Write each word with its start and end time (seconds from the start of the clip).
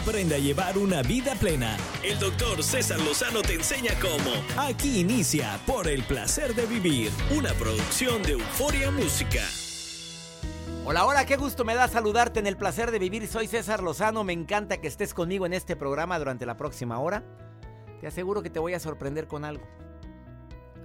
Aprende 0.00 0.36
a 0.36 0.38
llevar 0.38 0.78
una 0.78 1.02
vida 1.02 1.34
plena. 1.34 1.76
El 2.04 2.20
doctor 2.20 2.62
César 2.62 3.00
Lozano 3.00 3.42
te 3.42 3.54
enseña 3.54 3.92
cómo. 4.00 4.30
Aquí 4.56 5.00
inicia 5.00 5.58
Por 5.66 5.88
el 5.88 6.04
placer 6.04 6.54
de 6.54 6.66
vivir, 6.66 7.10
una 7.36 7.52
producción 7.54 8.22
de 8.22 8.32
Euforia 8.32 8.92
Música. 8.92 9.42
Hola, 10.84 11.04
hola, 11.04 11.26
qué 11.26 11.36
gusto 11.36 11.64
me 11.64 11.74
da 11.74 11.88
saludarte 11.88 12.38
en 12.38 12.46
el 12.46 12.56
placer 12.56 12.92
de 12.92 13.00
vivir. 13.00 13.26
Soy 13.26 13.48
César 13.48 13.82
Lozano, 13.82 14.22
me 14.22 14.32
encanta 14.32 14.80
que 14.80 14.86
estés 14.86 15.14
conmigo 15.14 15.46
en 15.46 15.52
este 15.52 15.74
programa 15.74 16.16
durante 16.18 16.46
la 16.46 16.56
próxima 16.56 17.00
hora. 17.00 17.24
Te 18.00 18.06
aseguro 18.06 18.40
que 18.40 18.50
te 18.50 18.60
voy 18.60 18.74
a 18.74 18.80
sorprender 18.80 19.26
con 19.26 19.44
algo. 19.44 19.66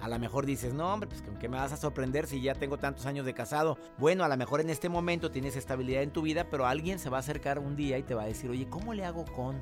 A 0.04 0.08
lo 0.08 0.18
mejor 0.18 0.44
dices, 0.44 0.74
no, 0.74 0.92
hombre, 0.92 1.08
pues 1.08 1.22
con 1.22 1.38
qué 1.38 1.48
me 1.48 1.56
vas 1.56 1.72
a 1.72 1.78
sorprender 1.78 2.26
si 2.26 2.42
ya 2.42 2.54
tengo 2.54 2.76
tantos 2.76 3.06
años 3.06 3.24
de 3.24 3.32
casado. 3.32 3.78
Bueno, 3.96 4.22
a 4.22 4.28
lo 4.28 4.36
mejor 4.36 4.60
en 4.60 4.68
este 4.68 4.90
momento 4.90 5.30
tienes 5.30 5.56
estabilidad 5.56 6.02
en 6.02 6.10
tu 6.10 6.20
vida, 6.20 6.50
pero 6.50 6.66
alguien 6.66 6.98
se 6.98 7.08
va 7.08 7.16
a 7.16 7.20
acercar 7.20 7.58
un 7.58 7.74
día 7.74 7.96
y 7.96 8.02
te 8.02 8.14
va 8.14 8.24
a 8.24 8.26
decir, 8.26 8.50
oye, 8.50 8.68
¿cómo 8.68 8.92
le 8.92 9.06
hago 9.06 9.24
con? 9.24 9.56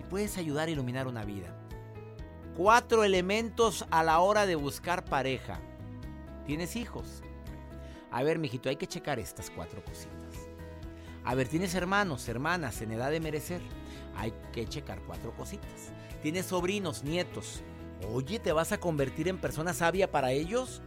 Y 0.00 0.04
puedes 0.08 0.38
ayudar 0.38 0.68
a 0.68 0.70
iluminar 0.70 1.06
una 1.06 1.26
vida. 1.26 1.54
Cuatro 2.56 3.04
elementos 3.04 3.84
a 3.90 4.02
la 4.02 4.20
hora 4.20 4.46
de 4.46 4.54
buscar 4.54 5.04
pareja. 5.04 5.60
¿Tienes 6.46 6.74
hijos? 6.74 7.22
A 8.10 8.22
ver, 8.22 8.38
mijito, 8.38 8.70
hay 8.70 8.76
que 8.76 8.86
checar 8.86 9.18
estas 9.18 9.50
cuatro 9.50 9.84
cositas. 9.84 10.48
A 11.22 11.34
ver, 11.34 11.48
¿tienes 11.48 11.74
hermanos, 11.74 12.26
hermanas 12.30 12.80
en 12.80 12.92
edad 12.92 13.10
de 13.10 13.20
merecer? 13.20 13.60
Hay 14.16 14.32
que 14.54 14.66
checar 14.66 15.02
cuatro 15.02 15.34
cositas. 15.36 15.92
¿Tienes 16.22 16.46
sobrinos, 16.46 17.04
nietos? 17.04 17.62
Oye, 18.12 18.38
¿te 18.38 18.52
vas 18.52 18.72
a 18.72 18.78
convertir 18.78 19.28
en 19.28 19.38
persona 19.38 19.74
sabia 19.74 20.10
para 20.10 20.32
ellos? 20.32 20.82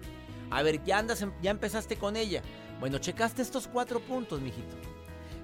A 0.49 0.61
ver, 0.61 0.83
ya 0.83 0.99
andas, 0.99 1.25
ya 1.41 1.51
empezaste 1.51 1.97
con 1.97 2.15
ella. 2.15 2.41
Bueno, 2.79 2.97
checaste 2.97 3.41
estos 3.41 3.67
cuatro 3.67 3.99
puntos, 3.99 4.41
mijito. 4.41 4.75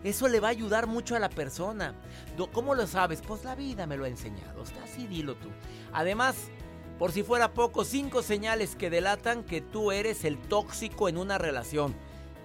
Eso 0.04 0.28
le 0.28 0.40
va 0.40 0.48
a 0.48 0.52
ayudar 0.52 0.88
mucho 0.88 1.16
a 1.16 1.20
la 1.20 1.30
persona. 1.30 1.94
¿Cómo 2.54 2.74
lo 2.74 2.88
sabes? 2.88 3.22
Pues 3.22 3.44
la 3.44 3.56
vida 3.56 3.86
me 3.86 3.98
lo 3.98 4.06
ha 4.06 4.10
enseñado. 4.10 4.64
Está 4.64 4.84
así, 4.84 5.08
dilo 5.08 5.36
tú. 5.36 5.50
Además, 5.92 6.36
por 6.98 7.12
si 7.12 7.24
fuera 7.24 7.54
poco, 7.54 7.84
cinco 7.86 8.24
señales 8.24 8.76
que 8.76 8.90
delatan 8.90 9.44
que 9.44 9.62
tú 9.62 9.92
eres 9.92 10.26
el 10.26 10.38
tóxico 10.38 11.10
en 11.10 11.18
una 11.18 11.38
relación. 11.38 11.96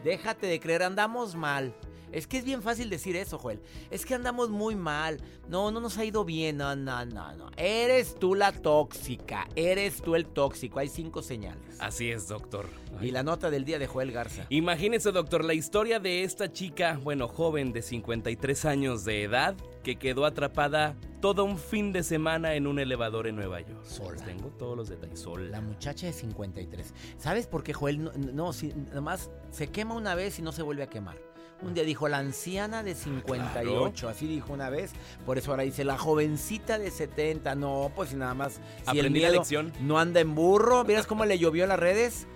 Déjate 0.03 0.47
de 0.47 0.61
creer, 0.61 0.83
andamos 0.83 1.35
mal. 1.35 1.75
Es 2.15 2.29
que 2.29 2.39
es 2.39 2.45
bien 2.45 2.62
fácil 2.62 2.89
decir 2.91 3.17
eso, 3.17 3.39
Joel. 3.39 3.61
Es 3.91 4.07
que 4.07 4.15
andamos 4.15 4.48
muy 4.48 4.77
mal. 4.77 5.20
No, 5.48 5.73
no 5.73 5.81
nos 5.81 5.98
ha 5.98 6.05
ido 6.05 6.25
bien. 6.25 6.57
No, 6.59 6.77
no, 6.77 7.05
no, 7.05 7.34
no. 7.34 7.51
Eres 7.57 8.15
tú 8.15 8.37
la 8.37 8.53
tóxica. 8.53 9.48
Eres 9.57 10.01
tú 10.01 10.15
el 10.15 10.27
tóxico. 10.27 10.79
Hay 10.79 10.89
cinco 10.89 11.23
señales. 11.23 11.81
Así 11.81 12.11
es, 12.11 12.29
doctor. 12.29 12.69
Y 13.01 13.11
la 13.11 13.25
nota 13.25 13.51
del 13.51 13.65
día 13.65 13.81
de 13.81 13.89
Joel 13.89 14.12
Garza. 14.12 14.47
Imagínese, 14.48 15.11
doctor, 15.11 15.45
la 15.45 15.55
historia 15.55 15.98
de 15.98 16.23
esta 16.23 16.53
chica, 16.53 17.01
bueno, 17.03 17.27
joven 17.27 17.73
de 17.73 17.83
53 17.83 18.65
años 18.65 19.05
de 19.05 19.25
edad, 19.25 19.57
que 19.83 19.97
quedó 19.97 20.25
atrapada 20.25 20.95
todo 21.20 21.45
un 21.45 21.59
fin 21.59 21.92
de 21.92 22.05
semana 22.05 22.55
en 22.55 22.69
un 22.69 22.79
elevador 22.79 23.27
en 23.27 23.35
Nueva 23.35 23.61
York. 23.61 23.85
Sola. 23.85 24.25
Tengo 24.25 24.51
todos 24.51 24.77
los 24.77 24.89
detalles. 24.89 25.19
Sola. 25.19 25.51
La 25.51 25.61
muchacha 25.61 26.07
de 26.07 26.12
53. 26.12 26.95
¿Sabes 27.19 27.48
por 27.48 27.65
qué 27.65 27.73
Joel 27.73 28.05
no, 28.05 28.12
no 28.12 28.53
si, 28.53 28.73
nomás 28.92 29.31
se 29.51 29.67
quema 29.69 29.95
una 29.95 30.15
vez 30.15 30.39
y 30.39 30.42
no 30.42 30.53
se 30.53 30.62
vuelve 30.62 30.85
a 30.85 30.89
quemar? 30.89 31.34
Un 31.63 31.73
día 31.73 31.85
dijo 31.85 32.09
la 32.09 32.19
anciana 32.19 32.83
de 32.83 32.95
58, 32.95 34.09
así 34.09 34.27
dijo 34.27 34.53
una 34.53 34.69
vez. 34.69 34.93
Por 35.25 35.39
eso 35.39 35.53
ahora 35.53 35.63
dice 35.63 35.85
la 35.85 35.97
jovencita 35.97 36.79
de 36.79 36.91
70. 36.91 37.55
No, 37.55 37.91
pues 37.95 38.11
si 38.11 38.17
nada 38.17 38.35
más. 38.35 38.55
Si 38.55 38.99
Aprendí 38.99 39.21
la 39.21 39.31
lección. 39.31 39.73
No 39.81 39.99
anda 39.99 40.21
en 40.21 40.35
burro. 40.35 40.85
¿Vieras 40.85 41.07
cómo 41.07 41.25
le 41.25 41.39
llovió 41.39 41.63
en 41.63 41.71
las 41.71 41.79
redes? 41.79 42.27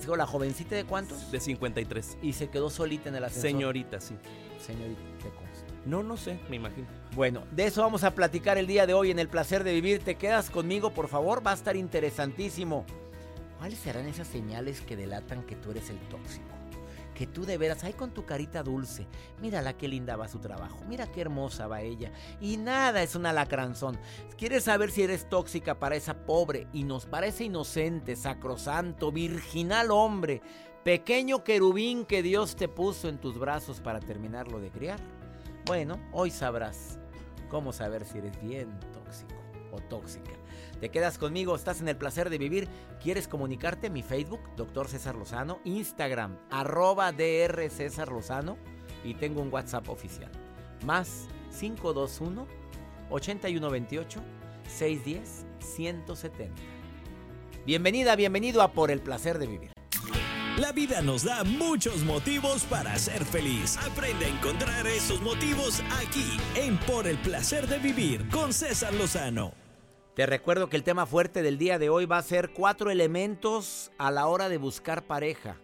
Dijo 0.00 0.16
la 0.16 0.26
jovencita 0.26 0.76
de 0.76 0.84
cuántos? 0.84 1.32
De 1.32 1.40
53. 1.40 2.18
Y 2.22 2.34
se 2.34 2.48
quedó 2.48 2.70
solita 2.70 3.08
en 3.08 3.16
el 3.16 3.24
ascensor. 3.24 3.50
Señorita, 3.50 4.00
sí. 4.00 4.14
Señorita, 4.64 5.00
¿qué 5.22 5.30
consta? 5.30 5.74
No, 5.84 6.02
no 6.02 6.16
sé, 6.16 6.38
me 6.48 6.56
imagino. 6.56 6.86
Bueno, 7.14 7.44
de 7.50 7.66
eso 7.66 7.80
vamos 7.80 8.04
a 8.04 8.14
platicar 8.14 8.58
el 8.58 8.66
día 8.66 8.86
de 8.86 8.94
hoy 8.94 9.10
en 9.10 9.18
el 9.18 9.28
placer 9.28 9.64
de 9.64 9.72
vivir. 9.72 10.00
¿Te 10.04 10.16
quedas 10.16 10.50
conmigo, 10.50 10.90
por 10.90 11.08
favor? 11.08 11.44
Va 11.44 11.52
a 11.52 11.54
estar 11.54 11.74
interesantísimo. 11.76 12.84
¿Cuáles 13.58 13.78
serán 13.78 14.06
esas 14.06 14.28
señales 14.28 14.82
que 14.82 14.96
delatan 14.96 15.42
que 15.44 15.56
tú 15.56 15.70
eres 15.70 15.88
el 15.90 15.98
tóxico? 16.08 16.44
Que 17.16 17.26
tú 17.26 17.46
de 17.46 17.56
veras, 17.56 17.82
ay 17.82 17.94
con 17.94 18.12
tu 18.12 18.26
carita 18.26 18.62
dulce, 18.62 19.06
mírala 19.40 19.76
qué 19.76 19.88
linda 19.88 20.16
va 20.16 20.28
su 20.28 20.38
trabajo, 20.38 20.78
mira 20.86 21.10
qué 21.10 21.22
hermosa 21.22 21.66
va 21.66 21.80
ella. 21.80 22.12
Y 22.40 22.58
nada, 22.58 23.02
es 23.02 23.14
una 23.14 23.32
lacranzón. 23.32 23.98
¿Quieres 24.36 24.64
saber 24.64 24.90
si 24.90 25.02
eres 25.02 25.28
tóxica 25.28 25.78
para 25.78 25.96
esa 25.96 26.26
pobre 26.26 26.68
y 26.72 26.84
nos 26.84 27.06
parece 27.06 27.44
inocente, 27.44 28.14
sacrosanto, 28.16 29.10
virginal 29.10 29.90
hombre, 29.90 30.42
pequeño 30.84 31.42
querubín 31.42 32.04
que 32.04 32.22
Dios 32.22 32.54
te 32.54 32.68
puso 32.68 33.08
en 33.08 33.18
tus 33.18 33.38
brazos 33.38 33.80
para 33.80 33.98
terminarlo 33.98 34.60
de 34.60 34.70
criar? 34.70 35.00
Bueno, 35.64 35.98
hoy 36.12 36.30
sabrás 36.30 36.98
cómo 37.48 37.72
saber 37.72 38.04
si 38.04 38.18
eres 38.18 38.38
bien 38.40 38.78
tóxico 38.92 39.45
tóxica. 39.80 40.30
Te 40.80 40.90
quedas 40.90 41.18
conmigo, 41.18 41.56
estás 41.56 41.80
en 41.80 41.88
el 41.88 41.96
placer 41.96 42.28
de 42.30 42.38
vivir. 42.38 42.68
¿Quieres 43.02 43.28
comunicarte? 43.28 43.88
Mi 43.88 44.02
Facebook, 44.02 44.40
Doctor 44.56 44.88
César 44.88 45.14
Lozano, 45.14 45.60
Instagram, 45.64 46.38
arroba 46.50 47.12
DR 47.12 47.70
César 47.70 48.12
Lozano 48.12 48.58
y 49.04 49.14
tengo 49.14 49.40
un 49.40 49.52
WhatsApp 49.52 49.88
oficial. 49.88 50.30
Más 50.84 51.28
521 51.58 52.46
8128 53.10 54.20
610 54.68 55.46
170. 55.60 56.54
Bienvenida, 57.64 58.14
bienvenido 58.14 58.62
a 58.62 58.72
Por 58.72 58.90
el 58.90 59.00
placer 59.00 59.38
de 59.38 59.46
vivir. 59.46 59.70
La 60.58 60.72
vida 60.72 61.02
nos 61.02 61.24
da 61.24 61.44
muchos 61.44 62.02
motivos 62.04 62.64
para 62.64 62.96
ser 62.98 63.24
feliz. 63.24 63.76
Aprende 63.78 64.26
a 64.26 64.28
encontrar 64.28 64.86
esos 64.86 65.20
motivos 65.20 65.82
aquí 66.00 66.38
en 66.54 66.78
Por 66.78 67.06
el 67.06 67.18
placer 67.18 67.66
de 67.66 67.78
vivir 67.78 68.28
con 68.30 68.52
César 68.52 68.94
Lozano. 68.94 69.65
Te 70.16 70.24
recuerdo 70.24 70.70
que 70.70 70.78
el 70.78 70.82
tema 70.82 71.04
fuerte 71.04 71.42
del 71.42 71.58
día 71.58 71.78
de 71.78 71.90
hoy 71.90 72.06
va 72.06 72.16
a 72.16 72.22
ser 72.22 72.54
cuatro 72.54 72.90
elementos 72.90 73.92
a 73.98 74.10
la 74.10 74.28
hora 74.28 74.48
de 74.48 74.56
buscar 74.56 75.06
pareja. 75.06 75.58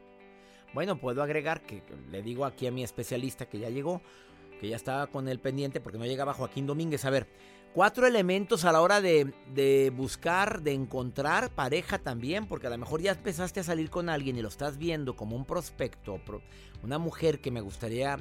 Bueno, 0.75 1.01
puedo 1.01 1.23
agregar 1.23 1.63
que 1.63 1.83
le 2.11 2.21
digo 2.21 2.45
aquí 2.45 2.67
a 2.67 2.71
mi 2.71 2.85
especialista 2.85 3.47
que 3.47 3.59
ya 3.59 3.71
llegó, 3.71 4.03
que 4.61 4.69
ya 4.69 4.77
estaba 4.77 5.07
con 5.07 5.27
el 5.29 5.39
pendiente 5.39 5.81
porque 5.81 5.97
no 5.97 6.05
llegaba 6.05 6.35
Joaquín 6.35 6.67
Domínguez. 6.67 7.07
A 7.07 7.11
ver, 7.11 7.29
cuatro 7.73 8.07
elementos 8.07 8.67
a 8.67 8.73
la 8.73 8.83
hora 8.83 9.01
de, 9.01 9.33
de, 9.55 9.89
buscar, 9.89 10.61
de 10.61 10.75
encontrar 10.75 11.49
pareja 11.55 11.99
también, 11.99 12.47
porque 12.47 12.67
a 12.67 12.71
lo 12.71 12.77
mejor 12.77 13.01
ya 13.01 13.13
empezaste 13.13 13.61
a 13.61 13.65
salir 13.65 13.89
con 13.89 14.11
alguien 14.11 14.37
y 14.37 14.43
lo 14.43 14.49
estás 14.49 14.77
viendo 14.77 15.17
como 15.17 15.35
un 15.35 15.47
prospecto, 15.47 16.21
una 16.83 16.99
mujer 16.99 17.41
que 17.41 17.51
me 17.51 17.63
gustaría 17.63 18.19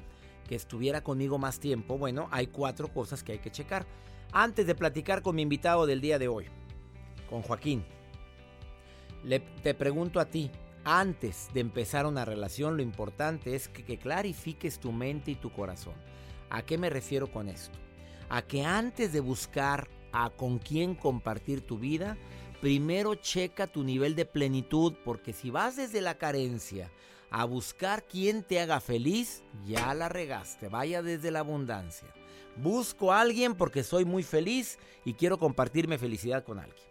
que 0.48 0.56
estuviera 0.56 1.04
conmigo 1.04 1.38
más 1.38 1.60
tiempo. 1.60 1.98
Bueno, 1.98 2.30
hay 2.32 2.48
cuatro 2.48 2.88
cosas 2.88 3.22
que 3.22 3.34
hay 3.34 3.40
que 3.40 3.52
checar. 3.52 3.86
Antes 4.34 4.66
de 4.66 4.76
platicar 4.76 5.22
con 5.22 5.36
mi 5.36 5.42
invitado 5.42 5.86
del 5.86 6.00
día 6.00 6.18
de 6.18 6.30
hoy, 6.30 6.46
con 7.30 7.42
Joaquín, 7.42 7.84
le, 9.26 9.42
te 9.42 9.74
pregunto 9.74 10.22
a 10.22 10.26
ti, 10.26 10.50
antes 10.86 11.50
de 11.54 11.60
empezar 11.60 12.06
una 12.06 12.24
relación, 12.24 12.78
lo 12.78 12.82
importante 12.82 13.56
es 13.56 13.68
que, 13.68 13.84
que 13.84 14.00
clarifiques 14.00 14.80
tu 14.80 14.94
mente 14.94 15.32
y 15.32 15.36
tu 15.36 15.52
corazón. 15.52 15.96
¿A 16.50 16.62
qué 16.64 16.78
me 16.78 16.90
refiero 16.90 17.30
con 17.30 17.50
esto? 17.50 17.78
A 18.30 18.42
que 18.42 18.64
antes 18.64 19.12
de 19.12 19.20
buscar 19.20 19.90
a 20.14 20.30
con 20.30 20.60
quién 20.60 20.96
compartir 20.96 21.60
tu 21.62 21.78
vida, 21.78 22.18
primero 22.62 23.16
checa 23.16 23.68
tu 23.68 23.84
nivel 23.84 24.16
de 24.16 24.26
plenitud, 24.26 24.94
porque 25.04 25.34
si 25.34 25.50
vas 25.50 25.76
desde 25.76 26.00
la 26.00 26.18
carencia 26.18 26.90
a 27.32 27.44
buscar 27.44 28.06
quién 28.06 28.44
te 28.44 28.62
haga 28.62 28.80
feliz, 28.80 29.44
ya 29.66 29.94
la 29.94 30.08
regaste, 30.08 30.70
vaya 30.70 31.02
desde 31.02 31.32
la 31.32 31.40
abundancia. 31.40 32.08
Busco 32.58 33.12
a 33.12 33.22
alguien 33.22 33.56
porque 33.56 33.84
soy 33.84 34.06
muy 34.06 34.24
feliz 34.24 34.78
y 35.06 35.14
quiero 35.14 35.38
compartir 35.38 35.88
mi 35.88 35.98
felicidad 35.98 36.44
con 36.44 36.60
alguien. 36.60 36.84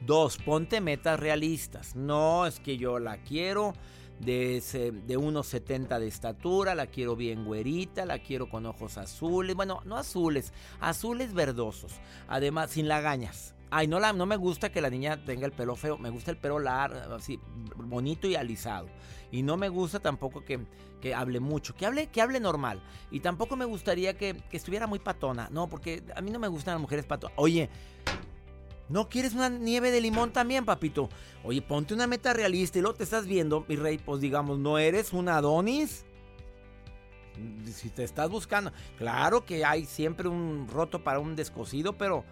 Dos, 0.00 0.38
ponte 0.38 0.80
metas 0.80 1.20
realistas. 1.20 1.94
No 1.94 2.46
es 2.46 2.60
que 2.60 2.76
yo 2.76 2.98
la 2.98 3.22
quiero 3.22 3.74
de, 4.18 4.92
de 5.06 5.16
unos 5.16 5.46
70 5.48 5.98
de 5.98 6.06
estatura, 6.06 6.74
la 6.74 6.86
quiero 6.86 7.16
bien 7.16 7.44
güerita, 7.44 8.04
la 8.06 8.18
quiero 8.18 8.48
con 8.48 8.66
ojos 8.66 8.98
azules. 8.98 9.54
Bueno, 9.54 9.80
no 9.84 9.96
azules, 9.96 10.52
azules 10.80 11.34
verdosos. 11.34 12.00
Además, 12.28 12.70
sin 12.70 12.88
lagañas. 12.88 13.54
Ay, 13.72 13.86
no, 13.86 14.00
la, 14.00 14.12
no 14.12 14.26
me 14.26 14.36
gusta 14.36 14.72
que 14.72 14.80
la 14.80 14.90
niña 14.90 15.24
tenga 15.24 15.46
el 15.46 15.52
pelo 15.52 15.76
feo. 15.76 15.96
Me 15.96 16.10
gusta 16.10 16.30
el 16.30 16.36
pelo 16.36 16.58
largo, 16.58 17.14
así, 17.14 17.38
bonito 17.76 18.26
y 18.26 18.34
alisado. 18.34 18.88
Y 19.32 19.42
no 19.42 19.56
me 19.56 19.68
gusta 19.68 20.00
tampoco 20.00 20.44
que, 20.44 20.60
que 21.00 21.14
hable 21.14 21.40
mucho. 21.40 21.74
Que 21.74 21.86
hable, 21.86 22.08
que 22.08 22.20
hable 22.20 22.40
normal. 22.40 22.82
Y 23.10 23.20
tampoco 23.20 23.56
me 23.56 23.64
gustaría 23.64 24.16
que, 24.16 24.34
que 24.50 24.56
estuviera 24.56 24.86
muy 24.86 24.98
patona. 24.98 25.48
No, 25.50 25.68
porque 25.68 26.02
a 26.14 26.20
mí 26.20 26.30
no 26.30 26.38
me 26.38 26.48
gustan 26.48 26.74
las 26.74 26.80
mujeres 26.80 27.04
patonas. 27.06 27.36
Oye, 27.38 27.70
¿no 28.88 29.08
quieres 29.08 29.34
una 29.34 29.48
nieve 29.48 29.90
de 29.90 30.00
limón 30.00 30.32
también, 30.32 30.64
papito? 30.64 31.08
Oye, 31.44 31.62
ponte 31.62 31.94
una 31.94 32.06
meta 32.06 32.32
realista 32.32 32.78
y 32.78 32.82
luego 32.82 32.96
te 32.96 33.04
estás 33.04 33.26
viendo, 33.26 33.64
mi 33.68 33.76
rey, 33.76 33.98
pues 33.98 34.20
digamos, 34.20 34.58
¿no 34.58 34.78
eres 34.78 35.12
un 35.12 35.28
Adonis? 35.28 36.04
Si 37.72 37.88
te 37.88 38.04
estás 38.04 38.28
buscando. 38.28 38.72
Claro 38.98 39.44
que 39.44 39.64
hay 39.64 39.86
siempre 39.86 40.28
un 40.28 40.68
roto 40.68 41.02
para 41.02 41.20
un 41.20 41.36
descosido, 41.36 41.96
pero... 41.96 42.24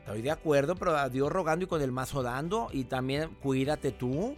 Estoy 0.00 0.22
de 0.22 0.30
acuerdo, 0.30 0.74
pero 0.74 0.96
a 0.96 1.10
Dios 1.10 1.30
rogando 1.30 1.66
y 1.66 1.68
con 1.68 1.82
el 1.82 1.92
mazo 1.92 2.22
dando. 2.22 2.68
Y 2.72 2.84
también 2.84 3.28
cuídate 3.42 3.92
tú. 3.92 4.34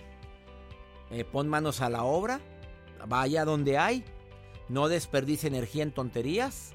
Eh, 1.10 1.24
pon 1.24 1.48
manos 1.48 1.80
a 1.80 1.90
la 1.90 2.04
obra. 2.04 2.40
Vaya 3.06 3.44
donde 3.44 3.78
hay. 3.78 4.04
No 4.68 4.88
desperdice 4.88 5.48
energía 5.48 5.82
en 5.82 5.92
tonterías. 5.92 6.74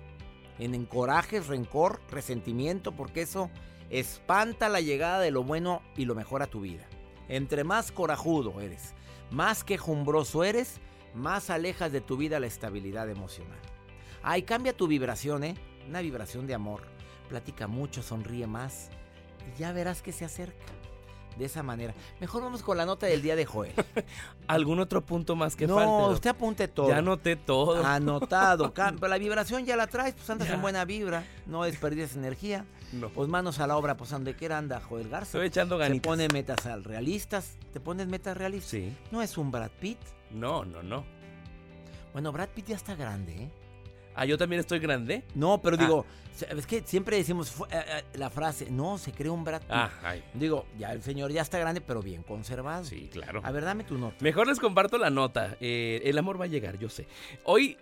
en 0.57 0.73
encorajes, 0.73 1.47
rencor, 1.47 1.99
resentimiento, 2.09 2.93
porque 2.93 3.21
eso 3.21 3.49
espanta 3.89 4.69
la 4.69 4.81
llegada 4.81 5.19
de 5.19 5.31
lo 5.31 5.43
bueno 5.43 5.81
y 5.97 6.05
lo 6.05 6.15
mejor 6.15 6.41
a 6.41 6.47
tu 6.47 6.61
vida. 6.61 6.87
Entre 7.27 7.63
más 7.63 7.91
corajudo 7.91 8.61
eres, 8.61 8.93
más 9.31 9.63
quejumbroso 9.63 10.43
eres, 10.43 10.79
más 11.13 11.49
alejas 11.49 11.91
de 11.91 12.01
tu 12.01 12.17
vida 12.17 12.39
la 12.39 12.47
estabilidad 12.47 13.09
emocional. 13.09 13.59
Ay, 14.23 14.43
cambia 14.43 14.75
tu 14.75 14.87
vibración, 14.87 15.43
¿eh? 15.43 15.55
Una 15.87 16.01
vibración 16.01 16.47
de 16.47 16.53
amor. 16.53 16.83
Platica 17.29 17.67
mucho, 17.67 18.03
sonríe 18.03 18.47
más 18.47 18.89
y 19.47 19.59
ya 19.59 19.71
verás 19.71 20.01
que 20.01 20.11
se 20.11 20.25
acerca 20.25 20.65
de 21.37 21.45
esa 21.45 21.63
manera. 21.63 21.93
Mejor 22.19 22.43
vamos 22.43 22.61
con 22.61 22.77
la 22.77 22.85
nota 22.85 23.07
del 23.07 23.21
día 23.21 23.35
de 23.35 23.45
Joel. 23.45 23.73
¿Algún 24.47 24.79
otro 24.79 25.05
punto 25.05 25.35
más 25.35 25.55
que 25.55 25.67
no, 25.67 25.75
falte? 25.75 25.89
No, 25.89 26.07
usted 26.09 26.29
apunte 26.29 26.67
todo. 26.67 26.89
Ya 26.89 26.97
anoté 26.97 27.35
todo. 27.35 27.85
Anotado. 27.85 28.73
Pero 28.73 29.07
la 29.07 29.17
vibración 29.17 29.65
ya 29.65 29.75
la 29.75 29.87
traes, 29.87 30.13
pues 30.13 30.29
andas 30.29 30.49
en 30.49 30.61
buena 30.61 30.85
vibra, 30.85 31.25
no 31.45 31.63
desperdices 31.63 32.15
energía. 32.15 32.65
No. 32.93 33.09
Pues 33.09 33.27
manos 33.27 33.59
a 33.59 33.67
la 33.67 33.77
obra, 33.77 33.97
pues 33.97 34.09
donde 34.09 34.35
quiera 34.35 34.57
anda 34.57 34.79
Joel 34.79 35.09
Garza. 35.09 35.37
Estoy 35.37 35.47
echando 35.47 35.77
ganitas. 35.77 36.01
Te 36.01 36.07
pone 36.07 36.27
metas 36.29 36.65
al 36.65 36.83
realistas. 36.83 37.57
¿Te 37.73 37.79
pones 37.79 38.07
metas 38.07 38.37
realistas? 38.37 38.69
Sí. 38.69 38.95
¿No 39.11 39.21
es 39.21 39.37
un 39.37 39.51
Brad 39.51 39.71
Pitt? 39.79 39.99
No, 40.31 40.63
no, 40.63 40.81
no. 40.83 41.03
Bueno, 42.13 42.31
Brad 42.31 42.49
Pitt 42.49 42.67
ya 42.67 42.75
está 42.75 42.95
grande, 42.95 43.33
¿eh? 43.43 43.51
Ah, 44.15 44.25
yo 44.25 44.37
también 44.37 44.59
estoy 44.59 44.79
grande. 44.79 45.23
No, 45.33 45.61
pero 45.61 45.77
digo, 45.77 46.05
ah. 46.07 46.53
es 46.57 46.65
que 46.65 46.81
siempre 46.81 47.17
decimos 47.17 47.53
eh, 47.69 47.83
eh, 47.87 48.03
la 48.17 48.29
frase, 48.29 48.69
no, 48.71 48.97
se 48.97 49.11
creó 49.11 49.33
un 49.33 49.43
Brad 49.43 49.61
Pitt. 49.61 49.71
Ah, 49.71 49.91
ay. 50.03 50.23
Digo, 50.33 50.65
ya 50.77 50.93
el 50.93 51.03
señor 51.03 51.31
ya 51.31 51.41
está 51.41 51.59
grande, 51.59 51.81
pero 51.81 52.01
bien 52.01 52.23
conservado. 52.23 52.85
Sí, 52.85 53.09
claro. 53.11 53.41
A 53.43 53.51
ver, 53.51 53.65
dame 53.65 53.83
tu 53.83 53.97
nota. 53.97 54.15
Mejor 54.21 54.47
les 54.47 54.59
comparto 54.59 54.97
la 54.97 55.09
nota. 55.09 55.57
Eh, 55.59 56.01
el 56.05 56.17
amor 56.17 56.39
va 56.39 56.45
a 56.45 56.47
llegar, 56.47 56.79
yo 56.79 56.89
sé. 56.89 57.07
Hoy, 57.43 57.77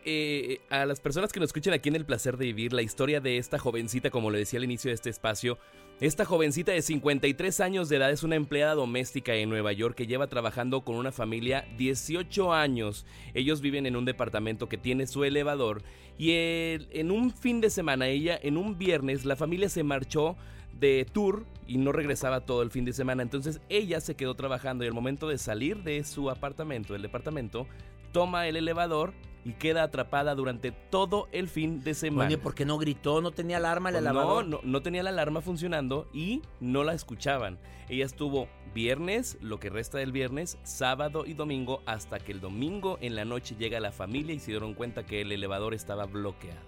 a 0.70 0.86
las 0.86 1.00
personas 1.00 1.32
que 1.32 1.40
nos 1.40 1.50
escuchan 1.50 1.74
aquí 1.74 1.90
en 1.90 1.96
El 1.96 2.06
Placer 2.06 2.38
de 2.38 2.46
Vivir, 2.46 2.74
la 2.74 2.82
historia 2.82 3.20
de 3.20 3.38
esta 3.38 3.60
jovencita, 3.60 4.10
como 4.10 4.32
le 4.32 4.40
decía 4.40 4.58
al 4.58 4.64
inicio 4.64 4.90
de 4.90 4.96
este 4.96 5.10
espacio, 5.10 5.58
esta 6.00 6.26
jovencita 6.26 6.72
de 6.72 6.82
53 6.82 7.60
años 7.62 7.88
de 7.88 7.98
edad 7.98 8.12
es 8.12 8.24
una 8.24 8.36
empleada 8.36 8.74
doméstica 8.74 9.36
en 9.36 9.50
Nueva 9.50 9.72
York 9.72 9.96
que 9.96 10.08
lleva 10.08 10.28
trabajando 10.28 10.82
con 10.82 10.96
una 10.96 11.12
familia 11.12 11.66
18 11.78 12.52
años. 12.52 13.06
Ellos 13.34 13.62
viven 13.62 13.86
en 13.86 13.96
un 13.96 14.04
departamento 14.04 14.68
que 14.68 14.78
tiene 14.78 15.08
su 15.08 15.24
elevador 15.24 15.84
y 16.18 16.32
en 16.34 17.12
un 17.12 17.32
fin 17.32 17.62
de 17.62 17.70
semana, 17.70 18.08
ella, 18.08 18.38
en 18.42 18.58
un 18.58 18.78
viernes, 18.78 19.24
la 19.24 19.36
familia 19.36 19.70
se 19.70 19.84
marchó 19.84 20.36
de 20.80 21.06
tour 21.12 21.46
y 21.68 21.78
no 21.78 21.92
regresaba 21.92 22.42
todo 22.42 22.64
el 22.64 22.72
fin 22.72 22.86
de 22.86 22.94
semana. 22.94 23.24
Entonces 23.24 23.62
ella 23.70 24.02
se 24.02 24.16
quedó 24.16 24.36
trabajando 24.36 24.84
y 24.84 24.88
al 24.88 24.94
momento 24.94 25.28
de 25.28 25.38
salir 25.38 25.84
de 25.84 26.04
su 26.04 26.30
apartamento, 26.30 26.94
del 26.94 27.02
departamento, 27.02 27.68
toma 28.14 28.48
el 28.48 28.56
elevador 28.56 29.14
y 29.44 29.54
queda 29.54 29.84
atrapada 29.84 30.36
durante 30.36 30.72
todo 30.72 31.28
el 31.34 31.50
fin 31.50 31.84
de 31.84 31.94
semana. 31.94 32.28
Oye, 32.28 32.38
¿por 32.38 32.56
qué 32.56 32.64
no 32.64 32.78
gritó? 32.78 33.20
¿No 33.22 33.32
tenía 33.32 33.58
alarma 33.58 33.90
el 33.90 33.96
pues 33.96 34.06
elevador? 34.06 34.46
No, 34.46 34.58
no, 34.58 34.64
no 34.64 34.82
tenía 34.82 35.04
la 35.04 35.10
alarma 35.10 35.42
funcionando 35.42 36.08
y 36.14 36.42
no 36.62 36.86
la 36.86 36.94
escuchaban. 36.94 37.60
Ella 37.90 38.06
estuvo 38.06 38.48
viernes, 38.74 39.38
lo 39.42 39.60
que 39.60 39.70
resta 39.70 39.98
del 39.98 40.14
viernes, 40.14 40.58
sábado 40.64 41.26
y 41.26 41.34
domingo, 41.34 41.82
hasta 41.86 42.20
que 42.20 42.32
el 42.32 42.40
domingo 42.40 42.98
en 43.02 43.16
la 43.16 43.26
noche 43.26 43.56
llega 43.58 43.82
la 43.82 43.92
familia 43.92 44.34
y 44.34 44.40
se 44.40 44.52
dieron 44.52 44.74
cuenta 44.74 45.06
que 45.06 45.22
el 45.22 45.32
elevador 45.34 45.74
estaba 45.74 46.06
bloqueado. 46.06 46.62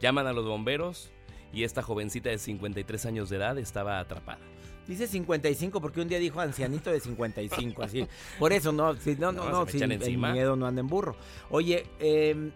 Llaman 0.00 0.26
a 0.26 0.32
los 0.32 0.44
bomberos 0.44 1.10
y 1.52 1.64
esta 1.64 1.82
jovencita 1.82 2.28
de 2.28 2.38
53 2.38 3.06
años 3.06 3.30
de 3.30 3.36
edad 3.36 3.58
estaba 3.58 3.98
atrapada. 3.98 4.40
Dice 4.90 5.06
55 5.06 5.80
porque 5.80 6.00
un 6.00 6.08
día 6.08 6.18
dijo 6.18 6.40
ancianito 6.40 6.90
de 6.90 6.98
55, 6.98 7.84
así. 7.84 8.08
Por 8.40 8.52
eso, 8.52 8.72
no, 8.72 8.96
si, 8.96 9.14
no, 9.14 9.30
no, 9.30 9.48
no, 9.48 9.64
si 9.64 9.78
el 9.80 10.18
miedo 10.18 10.56
no 10.56 10.66
anda 10.66 10.80
en 10.80 10.88
burro. 10.88 11.14
Oye, 11.48 11.86
eh, 12.00 12.50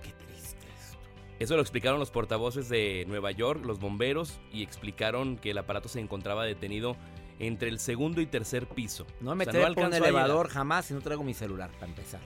qué 0.00 0.12
triste 0.12 0.68
esto. 0.80 0.98
Eso 1.40 1.56
lo 1.56 1.60
explicaron 1.60 1.98
los 1.98 2.12
portavoces 2.12 2.68
de 2.68 3.04
Nueva 3.08 3.32
York, 3.32 3.64
los 3.64 3.80
bomberos, 3.80 4.38
y 4.52 4.62
explicaron 4.62 5.36
que 5.36 5.50
el 5.50 5.58
aparato 5.58 5.88
se 5.88 5.98
encontraba 5.98 6.44
detenido 6.44 6.96
entre 7.40 7.70
el 7.70 7.80
segundo 7.80 8.20
y 8.20 8.26
tercer 8.26 8.68
piso. 8.68 9.04
No 9.20 9.34
me 9.34 9.42
o 9.42 9.50
sea, 9.50 9.68
no 9.68 9.96
elevador 9.96 10.46
jamás 10.50 10.86
si 10.86 10.94
no 10.94 11.00
traigo 11.00 11.24
mi 11.24 11.34
celular, 11.34 11.72
para 11.72 11.86
empezar. 11.86 12.20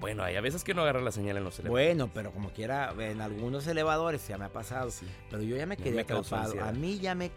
Bueno, 0.00 0.22
hay 0.22 0.36
a 0.36 0.40
veces 0.40 0.62
que 0.62 0.74
no 0.74 0.82
agarra 0.82 1.00
la 1.00 1.10
señal 1.10 1.36
en 1.36 1.44
los 1.44 1.58
elevadores. 1.58 1.86
Bueno, 1.88 2.10
pero 2.14 2.32
como 2.32 2.50
quiera, 2.50 2.94
en 2.98 3.20
algunos 3.20 3.66
elevadores 3.66 4.26
ya 4.28 4.38
me 4.38 4.44
ha 4.44 4.52
pasado. 4.52 4.90
Sí. 4.90 5.06
Pero 5.30 5.42
yo 5.42 5.56
ya 5.56 5.66
me 5.66 5.76
quedé 5.76 6.00
atrapado. 6.00 6.62
A 6.62 6.72
mí 6.72 6.98
ya 6.98 7.14
me 7.14 7.32